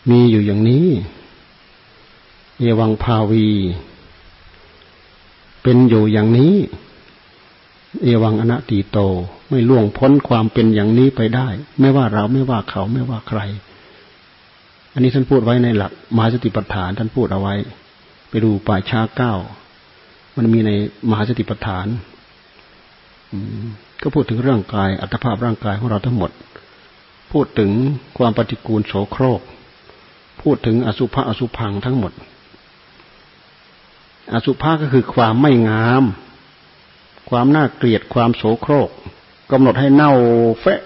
[0.09, 0.85] มีอยู่อย่างนี้
[2.59, 3.47] เอวังภาวี
[5.63, 6.55] เป็นอยู่อย่างนี้
[8.03, 8.97] เอวังอนัตติโต
[9.49, 11.47] ไม่ล่วงพ้นความเป็นอย่างนี้ไปได้
[11.79, 13.39] ไม่ว่าเราไม่ว่าเขาไม่ว่าใคร
[14.93, 17.55] อันนี้ท่านพูดไว้ในหลักมหาสติปัฏฐานท่านพูดเอาไว้
[18.29, 19.33] ไปดูป่าช้าเก้า
[20.35, 20.71] มันมีใน
[21.09, 21.87] มหาสติปัฏฐาน
[24.01, 26.31] ก็พูดถึงเรื่องกายอัตภาพร่างกายของเราทั้งหมด
[27.31, 27.71] พูดถึง
[28.17, 29.41] ความปฏิกูลโสโครก
[30.41, 32.13] พูดถึงอสุภะอสุพังทั้งหมด
[34.33, 36.03] อสุภะก็คือความไม่งาม
[37.29, 38.89] ความน่าเกลียดความโสโครก
[39.51, 40.13] กำหนดให้เน่า
[40.59, 40.81] เฟะ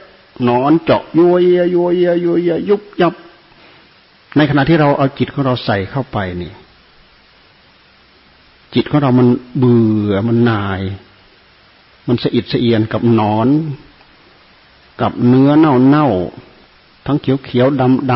[0.48, 3.14] นอนเจาะยัวเยียยัวเยียยัวเยียยุบยับ
[4.38, 6.52] ในขณะที่เราเอาจิตของเราใส่เข้าไปนี่
[8.74, 9.28] จิตของเรามัน
[9.58, 10.82] เบื่อมันนาย
[12.08, 13.48] มันสะอิดสะเอียนกับนอน
[15.02, 16.08] กับเนื้อเน่าเน่า
[17.06, 18.14] ทั้งเขียวเขียวดำด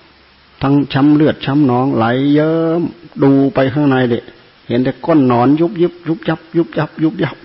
[0.00, 2.82] ำทั้งช้ำเลือดช้ำหนองไหลเยิ้ม
[3.22, 4.20] ดูไปข้างในเด็
[4.66, 7.36] เห็นแต่ก้นนอนยุบยิบยุบยับ ยุบยับ ยุบยับ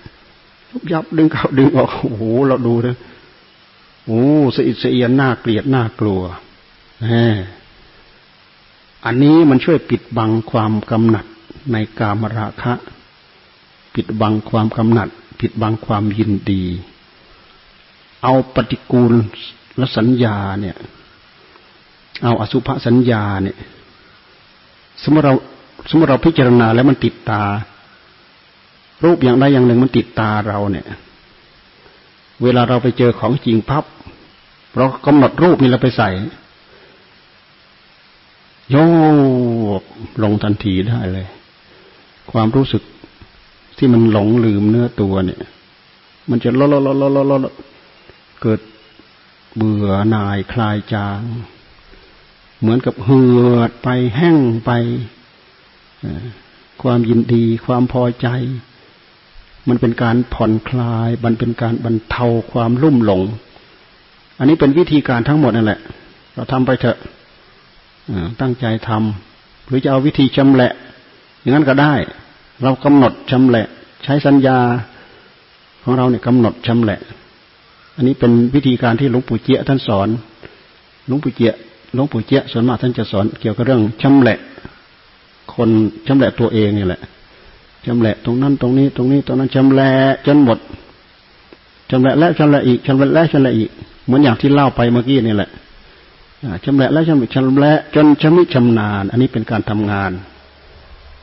[0.70, 2.96] ยุบยับดึงเข้าดึงออกโอ้โหเราดูเลย
[4.06, 4.22] โอ้
[4.56, 6.20] สะอิดสะเอียนน่าเกลียดน่ากลัว
[7.06, 7.34] แหม
[9.04, 11.26] อันนี้มันช่วยปิดบังความกำหนัด
[11.72, 12.72] ในกามราคะ
[13.94, 15.08] ปิดบังความกำหนัด
[15.40, 16.64] ปิดบังความยินดี
[18.22, 19.12] เอาปฏิกูล
[19.76, 20.76] และสัญญาเนี่ย
[22.22, 23.56] เอาอสุภสัญญาเนี่ย
[25.02, 25.34] สมมติเรา
[25.88, 27.42] สมมติเราพิจารณาแล้วมันติดตา
[29.04, 30.86] รูปอย่างใดอย่างหนึ่งมันติดตาเราเนี่ย
[32.42, 33.84] เวลาเราไปเจอของจริงพับ
[34.76, 36.10] เรากำหนดรูปนี้เราไปใส่
[38.70, 38.76] โย
[39.80, 39.82] ก
[40.22, 41.26] ลงทันทีได้เลย
[42.32, 42.82] ความรู้สึก
[43.76, 45.40] ที่มันหลงลืมเนื้อตัวเนี่ย
[46.30, 47.54] มันจะลดลดลดลดลด
[48.42, 48.60] เกิด
[49.56, 51.20] เบื่อหน่ายคลายจาง
[52.60, 53.22] เหมือนกับเหื
[53.56, 54.70] อดไปแห้งไป
[56.82, 58.28] ความยินดี ความพอใจ
[59.68, 63.22] มันเป็นการผ่อนคลาย มันเป็นการบรรเทาความลุ่มหลง
[64.38, 65.80] อันนี้เป็นวิธีการทั้งหมดนั่นแหละ
[66.34, 66.96] เราทำไปเถอะ
[68.40, 70.72] ตั้งใจทำหรือจะเอาวิธีชำแหละ
[71.40, 71.94] อย่างนั้นก็ได้
[72.62, 73.66] เรากำหนดชำแหละ
[74.04, 74.58] ใช้สัญญา
[75.82, 77.00] ของเราเนี่ยกำหนดชำแหละ
[77.96, 80.08] อันนี้เป็นวิธีการที่หลวงปู่เจียท่านสอน
[81.06, 81.52] หลวงปู่เจีย
[81.94, 84.38] หลวงปู่เจียส่วนมากท่านจะสอนเกี่ยวกับเรื่องชำแหละ
[85.54, 85.68] คน
[86.06, 87.00] ชำแหละตัวเองนี่แหละ
[87.86, 89.92] ชำแหละตรงนั้นตรงนี้ตรงนี้ตรงนั้นชำแหละ
[90.26, 90.58] จนหมด
[91.90, 93.70] ชำแหละและชำแหละอีกชำแหละและชำแหละอีก
[94.06, 95.50] เหมือนอย่างที่เล่าไปเมื่อกี้นี่แหละ
[96.64, 100.12] ชำแหละและชำแหละชำแหละจนชำนิชำนาญ อันนี้เป็นการทำงาน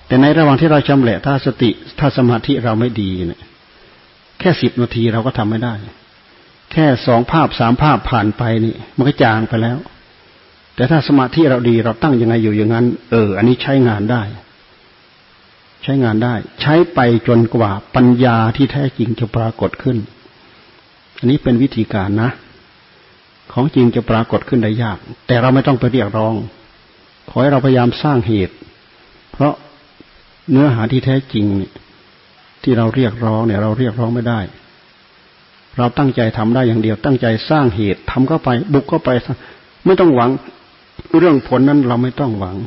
[0.07, 3.41] แต่ในระหว่างที่เราชำแหละถ้าสติถ้าสมาธิเราไม่ดีเนี่ย
[4.39, 5.73] แค่สิบนาทีเราก็ทำไม่ได้
[6.71, 9.77] แค่สองภาพสามภาพผ่านไปนี่ มันก็จางไปแล้ว
[10.79, 14.23] แต่ถ้าสมาธิเราดีเราตั้งยังไงอยู่อย่างนั้น เออ อันนี้ใช้งานได้
[15.83, 19.97] ใช้งานได้ ใช้ไปจนกว่าปัญญาที่แท้จริงจะปรากฏขึ้น
[21.17, 22.29] อันนี้เป็นวิธีการนะ
[23.53, 26.33] ของจริงจะปรากฏขึ้นได้ยาก แต่เราไม่ต้องไปเรียกร้อง
[27.29, 28.55] ขอให้เราพยายามสร้างเหตุ
[29.31, 29.53] เพราะ
[30.51, 31.45] เนื้อหาที่แท้จริง
[32.63, 34.39] ที่เราเรียกร้องเนี่ย เราเรียกร้องไม่ได้
[35.77, 39.09] เราตั้งใจทำได้อย่างเดียว ตั้งใจสร้างเหตุทำเข้าไป บุกเข้าไป
[39.85, 40.29] ไม่ต้องหวัง
[41.17, 42.57] เรื่องผลนั้นเราไม่ต้องหวัง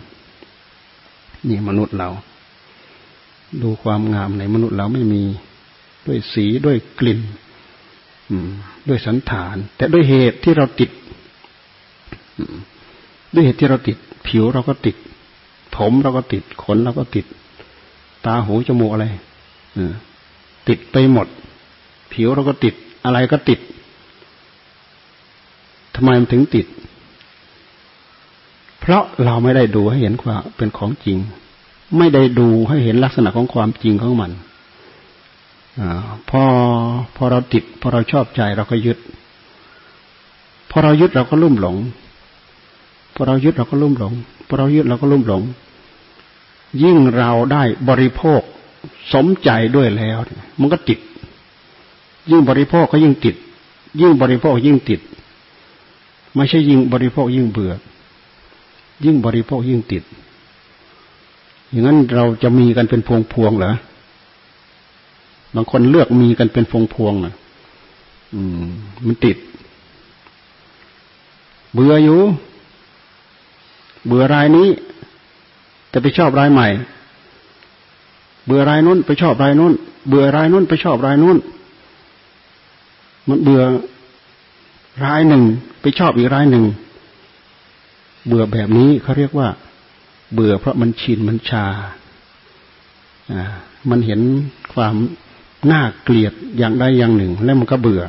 [1.48, 2.10] นี่มนุษย์เรา
[3.62, 5.22] ดูความงามในมนุษย์เราไม่มี
[6.06, 7.20] ด้วยสีด้วยกลิ่น
[8.88, 10.90] ด้วยสันฐาน แต่ด้วยเหตุที่เราติด
[13.34, 14.96] ด้วยเหตุที่เราติด ผิวเราก็ติด
[15.76, 17.26] ผมเราก็ติด ขนเราก็ติด
[18.26, 19.06] ตาหูจมูกอะไร
[20.68, 21.26] ติดไปหมด
[22.12, 23.60] ผิวเราก็ติด อะไรก็ติด
[25.94, 26.66] ทำไมมันถึงติด
[28.82, 31.18] เพราะเราไม่ได้ดูให้เห็นว่าเป็นของจริง
[31.98, 34.30] ไม่ได้ดูให้เห็นลักษณะของความจริงของมัน
[35.80, 35.82] อ
[36.30, 36.42] พอ
[37.16, 38.98] พอเราติดพอเราชอบใจเราก็ยึด
[40.70, 41.76] พอเรายึดเราก็ลุ่มหลง
[43.14, 44.12] พอเรายึดเราก็ลุ่มหลง
[44.46, 45.42] พอเรายึดเราก็ลุ่มหลง
[46.82, 48.40] ยิ่งเราได้บริโภค
[49.12, 50.18] สมใจด้วยแล้ว
[50.60, 50.98] มันก็ติด
[52.30, 53.34] ยิ่งบริโภคก็ยิ่งติด
[54.00, 55.00] ยิ่งบริโภคยิ่งติด
[56.36, 57.72] ไม่ใช่ยิ่งบริโภคยิ่งเบื่อ
[59.04, 60.02] ยิ่งบริโภคยิ่งติด
[61.70, 63.72] อย่างนั้นเราจะมีกันเป็นพวงพวงเหรอ
[65.54, 67.34] บางคนเลือกมีกันเป็นพวงพวงนะ
[68.34, 68.64] อืม
[69.06, 69.36] มันติด
[71.74, 72.20] เบื่ออยู่
[74.06, 74.68] เบื่อรายนี้
[75.90, 76.68] แต่ไปชอบรายใหม่
[78.46, 79.72] เบื่อรายนู้นไปชอบรายนู้น
[80.08, 81.36] เบื่อรายนู้นไปชอบรายนู้น
[83.28, 83.62] มันเบื่อ
[85.04, 85.42] รายหนึ่ง
[85.80, 86.64] ไปชอบอีกรายหนึ่ง
[88.26, 89.48] เบื่อแบบนี้เขาเรียกว่า
[90.34, 91.66] เบื่อเพราะมันชินมันชา
[93.32, 93.42] อ่า
[93.90, 94.20] มันเห็น
[94.74, 94.94] ความ
[95.70, 98.02] น่าเกลียดอย่างใดอย่างหนึ่ง แล้วมันก็เบื่อ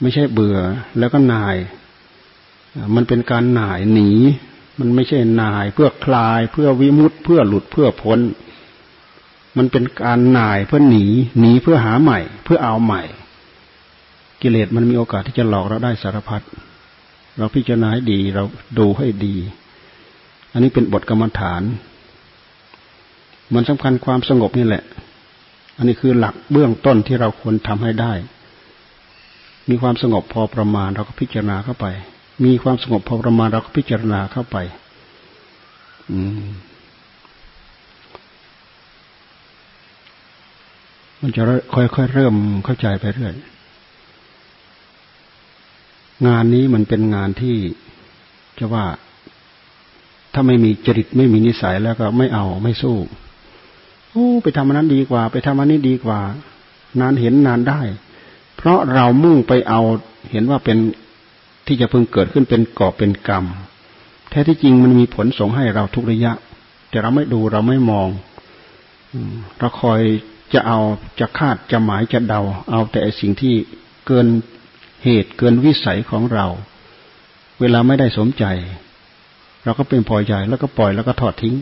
[0.00, 0.58] ไม่ใช่เบื่อ
[0.98, 1.56] แล้วก็นาย
[2.94, 4.10] มันเป็นการหน่ายหนี
[4.78, 8.20] มันไม่ใช่นาย เพื่อคลาย เพื่อวิมุตเพื่อหลุดเพื่อพ้น
[9.56, 11.06] มันเป็นการหน่ายเพื่อหนี
[11.40, 13.02] หนีเพื่อหาใหม่ เพื่อเอาใหม่
[14.42, 16.42] กิเลสมันมีโอกาสที่จะหลอกเราได้สารพัด
[17.38, 18.44] เราพิจารณาให้ดี เรา
[18.78, 19.34] ดูให้ดี
[20.52, 21.62] อันนี้เป็นบทกรรมฐาน
[23.54, 24.84] มันสำคัญความสงบนี่แหละ
[25.76, 28.12] อันนี้คือหลักเบื้องต้นที่เราควรทำให้ได้
[29.68, 31.86] มีความสงบพอประมาณเราก็พิจารณาเข้าไป
[32.44, 34.56] มีความสงบพอประมาณเราก็พิจารณาเข้าไป
[36.10, 36.46] อืม
[41.20, 41.42] มันจะ
[41.74, 43.34] ค่อยๆเริ่มเข้าใจไปเรื่อย
[46.26, 47.56] งานนี้มันเป็นงานที่
[48.58, 48.84] จะว่า
[50.32, 52.96] ถ้าไม่มีจริตไม่มีนิสัยแล้วก็ไม่เอาไม่สู้
[54.10, 56.20] โอ้ไปทำอันนั้นดีกว่า ไปทำอันนี้ดีกว่า
[57.00, 57.80] นานเห็นนานได้
[58.56, 59.80] เพราะเรามุ่งไปเอา
[60.30, 60.78] เห็นว่าเป็น
[61.66, 63.44] ที่จะพึงเกิดขึ้นเป็นก่อเป็นกรรม
[64.30, 66.32] แท้ที่จริงมันมีผลส่งให้เราทุกระยะ
[66.90, 68.08] แต่เราไม่ดูเราไม่มอง
[69.58, 70.00] เราคอย
[70.54, 70.78] จะเอา
[71.20, 73.54] จะคาดจะหมายจะเดา เอาแต่สิ่งที่
[74.06, 74.26] เกิน
[75.04, 76.46] เหตุเกินวิสัยของเรา
[77.60, 78.44] เวลาไม่ได้สมใจ
[79.64, 81.56] เราก็เป็นพอใจแล้วก็ปล่อยแล้วก็ถอดทิ้ง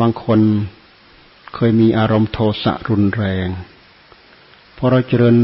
[0.00, 0.40] บางคน
[1.54, 3.48] เคยมีอารมณ์โทสะรุนแรง
[4.76, 5.36] พอเราเจริญ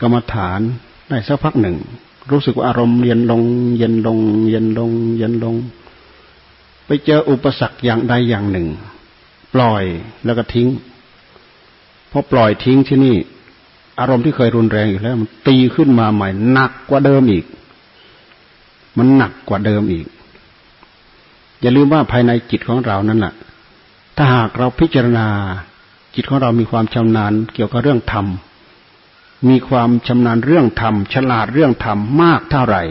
[0.00, 0.60] กรรมฐาน
[1.08, 1.76] ได้สักพักหนึ่ง
[2.30, 3.42] รู้สึกว่าอารมณ์เย็นลง
[3.78, 4.18] เย็นลง
[4.50, 5.56] เย็นลง เย็นลง
[6.86, 8.68] ไปเจออุปสรรคอย่างใดอย่างหนึ่ง
[9.54, 9.84] ปล่อย
[10.24, 10.68] แล้วก็ทิ้ง
[12.10, 13.16] พอปล่อยทิ้งที่นี่
[14.02, 17.44] อารมณ์ที่เคยรุนแรงอยู่แล้ว มันตีขึ้นมาใหม่หนักกว่าเดิมอีก
[18.98, 20.06] มันหนักกว่าเดิมอีก
[21.60, 23.34] อย่าลืมว่าภายในจิตของเรานั่นแหละ
[24.16, 25.26] ถ้าหากเราพิจารณา
[26.14, 28.26] จิตของเรามีความชำนาญเกี่ยวกับเรื่องธรรม
[29.48, 32.82] มีความชำนาญเรื่องธรรมฉลาดเรื่องธรรมมากเท่าไหร่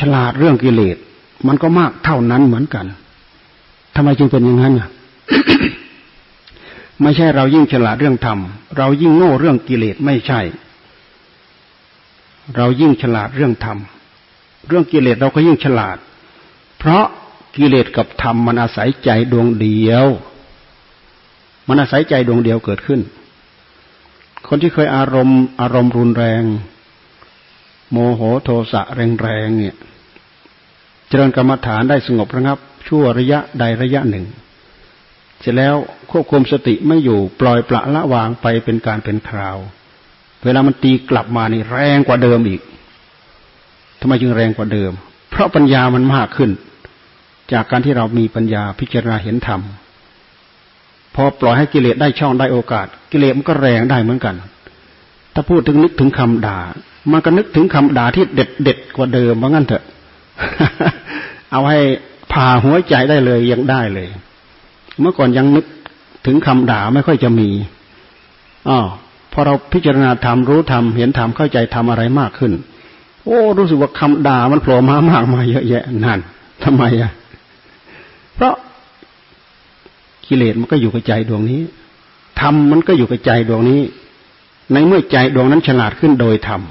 [0.00, 0.96] ฉลาดเรื่องกิเลส
[1.46, 2.86] มันก็มากเท่านั้นเหมือนกัน
[3.94, 4.90] ทำไมจึงเป็นอย่างนั้นอะ
[7.02, 8.38] ไม่ใช่เรายิ่งฉลาดเรื่องธรรม
[8.76, 10.40] เรายิ่งโง่เรื่องกิเลสไม่ใช่
[12.56, 13.78] เรายิ่งฉลาดเรื่องธรรม
[14.68, 15.96] เรื่องกิเลสเราก็ยิ่งฉลาด
[16.78, 17.04] เพราะ
[17.56, 20.06] กิเลสกับธรรมมันอาศัยใจดวงเดียว
[21.68, 23.00] มันอาศัยใจดวงเดียวเกิดขึ้น
[24.48, 26.42] คนที่เคยอารมณ์ อารมณ์รุนแรง
[27.90, 29.76] โมโหโทสะแรงๆเนี่ย
[31.08, 34.24] เจริญกรรมฐานได้สงบระงับ ชั่วระยะใดระยะหนึ่ง
[35.40, 35.74] เสร็จแล้ว
[36.10, 39.58] ควบคุมสติไม่อยู่ปล่อยปละละวางไปเป็นการเป็นคราว
[40.44, 42.60] เวลามันตีกลับมานี่แรงกว่าเดิมอีก
[44.00, 44.92] ทำไมจึงแรงกว่าเดิม
[45.30, 46.50] เพราะปัญญามันมากขึ้น
[47.52, 49.60] จากการที่เรามีปัญญาพิจารณาเห็นธรรม
[51.14, 54.34] พอปล่อยให้กิเลสได้ช่องได้โอกาส กิเลสมันก็แรงได้เหมือนกัน
[55.34, 56.58] ถ้าพูดถึงนึกถึงคำด่า
[57.12, 59.84] มันก็นึกถึงคำด่าที่เด็ดเด็ดกว่าเดิมว่างั้นเถอะ
[61.52, 61.78] เอาให้
[62.32, 64.08] ผ่าหัวใจได้เลยยังได้เลย
[65.00, 65.66] เมื่อก่อนยังนึก
[66.26, 67.48] ถึงคำด่าไม่ค่อยจะมี
[68.68, 68.78] อ๋อ
[69.32, 72.52] พอเราพิจารณาธรรมรู้ธรรมเห็นธรรมเข้าใจธรรมอะไรมากขึ้น
[73.24, 76.20] โอ้รู้สึกว่าคำด่ามันโผล่มามากมาเยอะแยะนั่น
[76.64, 77.10] ทำไมอะ
[78.34, 78.54] เพราะ
[80.26, 81.60] กิเลสมันก็อยู่กับใจดวงนี้
[82.40, 83.80] ธรรมมันก็อยู่กับใจดวงนี้
[84.72, 86.62] ในเมื่อใจดวงนั้นฉลาดขึ้นโดยธรรม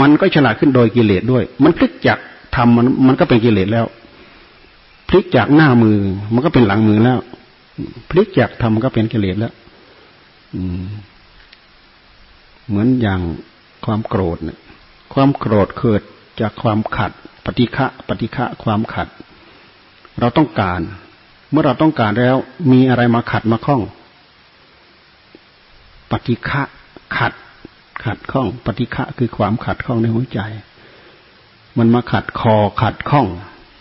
[0.00, 2.18] มันก็ฉลาดขึ้นโดยกิเลสด้วย มันพลิกจาก
[2.56, 3.86] ธรรมมันมันก็เป็นกิเลสแล้ว
[5.10, 5.98] พลิกจากหน้ามือ
[6.32, 7.18] มันก็เป็นหลังมือแล้ว
[8.10, 9.54] พลิกจากธรรมมันก็เป็นกิเลสแล้ว
[12.68, 13.20] เหมือนอย่าง
[13.84, 14.58] ความโกรธเนี่ย
[15.14, 16.02] ความโกรธเกิด
[16.40, 17.12] จากความขัด
[17.44, 19.08] ปฏิฆะปฏิฆะความขัด
[20.20, 20.80] เราต้องการ
[21.50, 22.36] เมื่อเราต้องการแล้ว
[22.72, 23.82] มีอะไรมาขัดมาข้อง
[26.10, 26.62] ปฏิฆะ
[27.16, 27.32] ขัด
[28.04, 30.40] ขัดข้อง ปฏิฆะคือความขัดข้องในหัวใจ
[31.78, 33.26] มันมาขัดคอขัดข้อง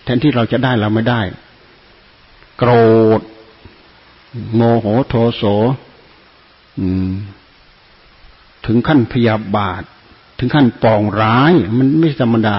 [0.09, 1.21] ทนที่เราจะได้เราไม่ได้
[2.57, 2.71] โกร
[3.19, 3.21] ธ
[4.55, 5.43] โมโหโทโส
[8.65, 9.83] ถึงขั้นพยาบาท
[10.37, 12.57] ถึงขั้นปองร้าย มันไม่ธรรมดา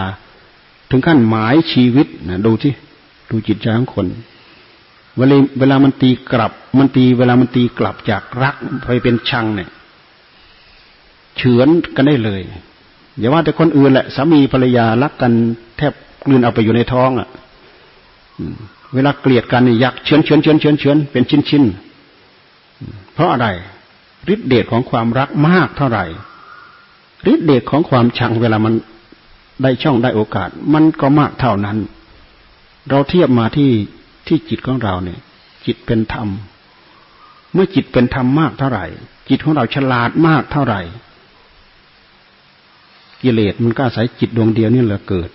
[0.91, 2.73] ถึงขั้นหมายชีวิตนะดูที่
[3.31, 4.07] ดูจิตใจของคน
[5.17, 8.55] เวลาเวลามันตีกลับ มันตี เวลามันตีกลับจากรัก
[8.87, 9.71] ไปเป็นชังเนี่ย
[11.37, 12.41] เฉือนกันได้เลย
[13.19, 15.33] อย่าว่าแต่คนอื่นแหละสามีภรรยารักกัน
[15.77, 15.93] แทบ
[16.25, 17.29] กลืนเอาไปอยู่ในท้องอะ
[18.95, 21.65] เวลาเกลียดกันนี่อยากเฉือนเฉือนเฉือนเฉือนเฉือนเป็นชิ้นชิ้น
[23.15, 23.49] เพราะอะไร
[24.33, 26.05] ฤทธิเดชของความรักมากเท่าไหร่
[27.33, 28.75] ฤทธิเดชของความชังเวลามัน
[29.63, 31.79] ได้ช่องได้โอกาส มันก็มากเท่านั้น
[32.89, 33.71] เราเทียบมาที่
[34.27, 35.19] ที่จิตของเราเนี่ย
[35.67, 36.29] จิตเป็นธรรม
[37.53, 38.85] เมื่อจิตเป็นธรรมมากเท่าไหร่
[39.29, 40.81] จิตของเราฉลาดมากเท่าไหร่
[43.23, 45.31] กิเลสมันก็อาศัยจิตดวงเดียวนี่แหละเกิด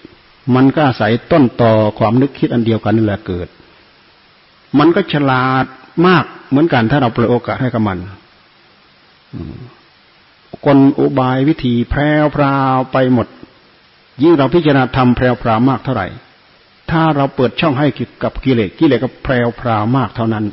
[0.56, 3.48] มันก็อาศัยต้นต่อความนึกคิดอันเดียวกันนี่นแหละเกิด
[4.80, 5.66] มันก็ฉลาด
[6.08, 7.98] มากเหมือนกันถ้าเราเปิดโอกาสให้กับมัน
[10.66, 13.28] กลอุบายวิธีแพรวพราวไปหมด
[14.22, 16.08] ยิ่งเราพิจารณาทำแพรวพราวมากเท่าไหร่
[16.91, 17.88] ถ้าเราเปิดช่องให้
[18.24, 20.46] กับกิเลสกิเลสก็แพรวพราวมากเท่านั้น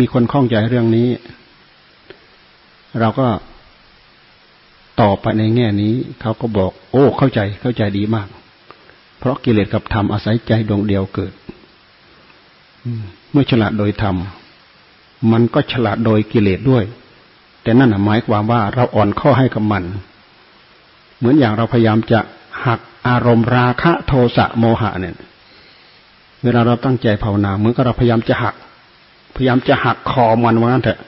[0.00, 1.08] มีคนข้องใจเรื่องนี้
[3.00, 3.26] เราก็
[5.00, 8.28] ต่อไปในแง่นี้เขาก็บอก โอ้ เข้าใจเข้าใจดีมาก
[9.18, 11.32] เพราะกิเลสกับธรรมอาศัยใจดวงเดียวเกิด
[13.30, 14.16] เมื่อฉลาดโดยธรรม
[15.32, 16.84] มันก็ฉลาดโดยกิเลสด้วย
[17.62, 19.84] แต่นั่นหมายความว่าเราอ่อนข้อให้กับมัน
[21.18, 22.20] เหมือนอย่างเราพยายามจะ
[22.66, 25.16] หักอารมณ์ราคะโทสะโมหะเนี่ย
[26.42, 28.54] เวลาเราตั้งใจภาวนาเหมือนกับเราพยายามจะหัก
[29.36, 30.98] พยายามจะหักคอมันว่างั้นเถอะ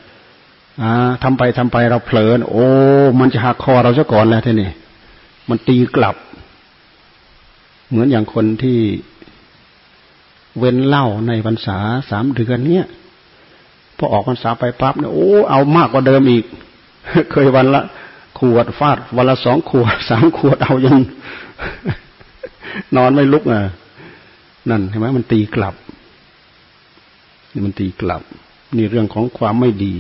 [0.83, 2.66] อ่าทำไปทำไปเราเผลอโอ้
[3.20, 4.70] มันจะหักคอเราซะก่อนแล้วทีนี้
[5.49, 6.16] มันตีกลับ
[7.89, 8.78] เหมือนอย่างคนที่
[10.59, 11.78] เว้นเหล้าในพรรษา
[12.11, 12.87] สามเดือนเนี้ย
[13.97, 16.45] พอออกพรรษาไปปั๊บเนี่ยโอ้เอามากกว่าเดิมอีก
[17.33, 17.83] เคยวันละ
[18.39, 21.01] ขวดฟาดวันละสองขวดสามขวดเอายัง
[22.97, 23.61] นอนไม่ลุกอะ
[24.70, 25.74] นั่นเห็นไหมมันตีกลับ
[27.53, 28.22] นี่มันตีกลับ
[28.76, 29.95] นี่เรื่องของความไม่ดี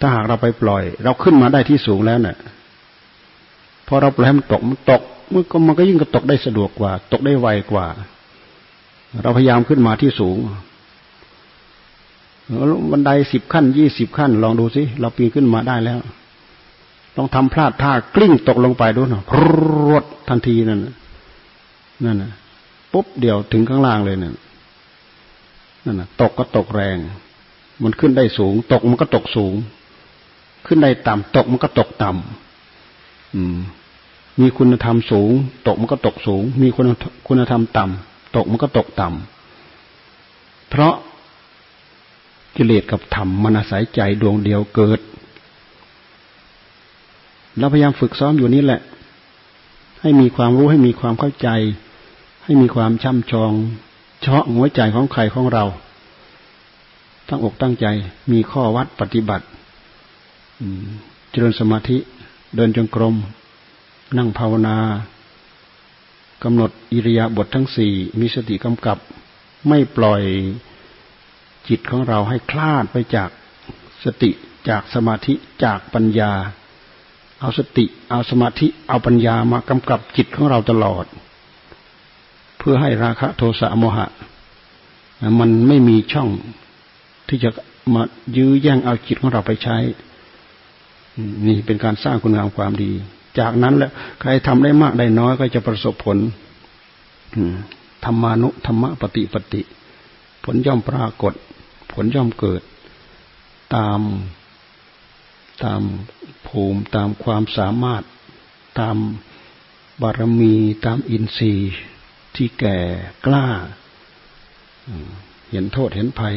[0.00, 2.36] ถ้าหากเราไปปล่อย เราขึ้นมาได้ที่สูงแล้วเนี่ย
[3.86, 7.86] พอเราปล่อยให้มันตกมันตกมันก็มันก็ยิ่งกระตกได้สะดวกกว่า ตกได้ไวกว่า
[9.22, 10.36] เราพยายามขึ้นมาที่สูง
[12.90, 15.98] บันไดสิบขั้นยี่สิบขั้น ลองดูสิเราปีนขึ้นมาได้แล้ว
[17.16, 20.80] ลองทำพลาดท่ากลิ้งตกลงไปดูหน่อยรวดทันทีนั่น
[22.04, 22.32] นั่นนะ
[22.92, 24.34] ปุ๊บเดียวถึงข้างล่างเลยนั่น
[25.84, 26.96] นั่นนะตกก็ตกแรง
[27.82, 29.54] มันขึ้นได้สูง ตกมันก็ตกสูง
[30.66, 32.16] ขึ้นได้ต่ำตกมันก็ตกต่ำม
[34.40, 35.32] มีคุณธรรมสูง
[35.66, 36.86] ตกมันก็ตกสูง มีคุณ
[37.26, 40.94] คุณธรรมต่ำตกมันก็ตกต่ำเพราะ
[42.56, 45.00] กิเลสกับธรรมมันอาศัยใจดวงเดียวเกิด
[47.58, 48.80] เราพยายามฝึกซ้อมอยู่นี่แหละ
[50.00, 51.48] ให้มีความรู้ให้มีความเข้าใจ
[52.44, 53.52] ให้มีความช่ำชอง
[54.20, 55.64] เฉาะหัวใจของใครของเรา
[57.28, 57.86] ตั้งอกตั้งใจ
[58.32, 59.46] มีข้อวัดปฏิบัติ
[61.30, 61.96] เจริญสมาธิ
[62.56, 63.16] เดินจงกรม
[64.16, 64.76] นั่งภาวนา
[66.42, 68.98] กำหนดอิริยาบถททั้งสี่มีสติกำกับ
[69.68, 70.22] ไม่ปล่อย
[71.68, 73.30] จิตของเราให้คลาดไปจาก
[74.04, 74.30] สติ
[74.68, 75.34] จากสมาธิ
[75.64, 76.32] จากปัญญา
[77.40, 81.04] เอาสติ เอาสมาธิ เอาปัญญามากำกับจิตของเราตลอด
[82.58, 84.06] เพื่อให้ราคะโทสะโมหะ
[85.40, 86.28] มันไม่มีช่อง
[87.28, 87.50] ที่จะ
[87.94, 88.02] มา
[88.36, 89.76] ยื้อแย่งเอาจิตของเราไปใช้
[91.46, 92.92] นี่เป็นการสร้างคุณงามความดี
[93.38, 93.90] จากนั้นแหละ
[94.20, 96.18] ใครทำได้มากได้น้อยก็จะประสบผล
[98.04, 99.62] ธรรมานุธรรมปฏิปติ
[100.44, 101.34] ผลย่อมปรากฏ
[101.92, 102.62] ผลย่อมเกิด
[103.74, 104.00] ตาม
[105.64, 105.82] ตาม
[106.46, 108.02] ภูมิตามความสามารถ
[108.80, 108.96] ตาม
[110.02, 110.54] บารมี
[110.86, 111.74] ตามอินทรีย์
[112.34, 112.78] ที่แก่
[113.26, 113.46] กล้า
[115.50, 116.36] เห็นโทษเห็นภัย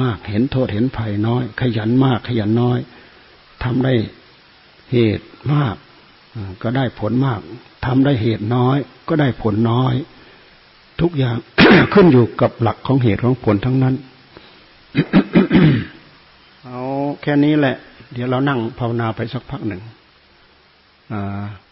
[0.00, 2.78] มากเห็นโทษเห็นภัยน้อย ขยันมากขยันน้อย
[3.64, 3.92] ทำได้
[4.92, 5.76] เหตุมาก
[6.62, 7.40] ก็ได้ผลมาก
[7.86, 8.76] ทำได้เหตุน้อย
[9.08, 9.94] ก็ได้ผลน้อย
[11.00, 11.36] ทุกอย่าง
[11.94, 13.94] ขึ้นอยู่กับหลักของเหตุของผลทั้งนั้น
[16.64, 16.80] เอา
[17.22, 17.76] แค่นี้แหละ
[18.12, 19.82] เดี๋ยวเรานั่งภาวนาไปสักพักหนึ่ง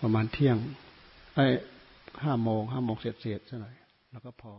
[0.01, 0.57] ประมาณเที่ยง
[1.35, 1.47] ไอ้
[2.25, 3.75] ห้าโมงห้าโมงเสร็จเสร็จซะหน่อย
[4.11, 4.53] แล้วก็พอ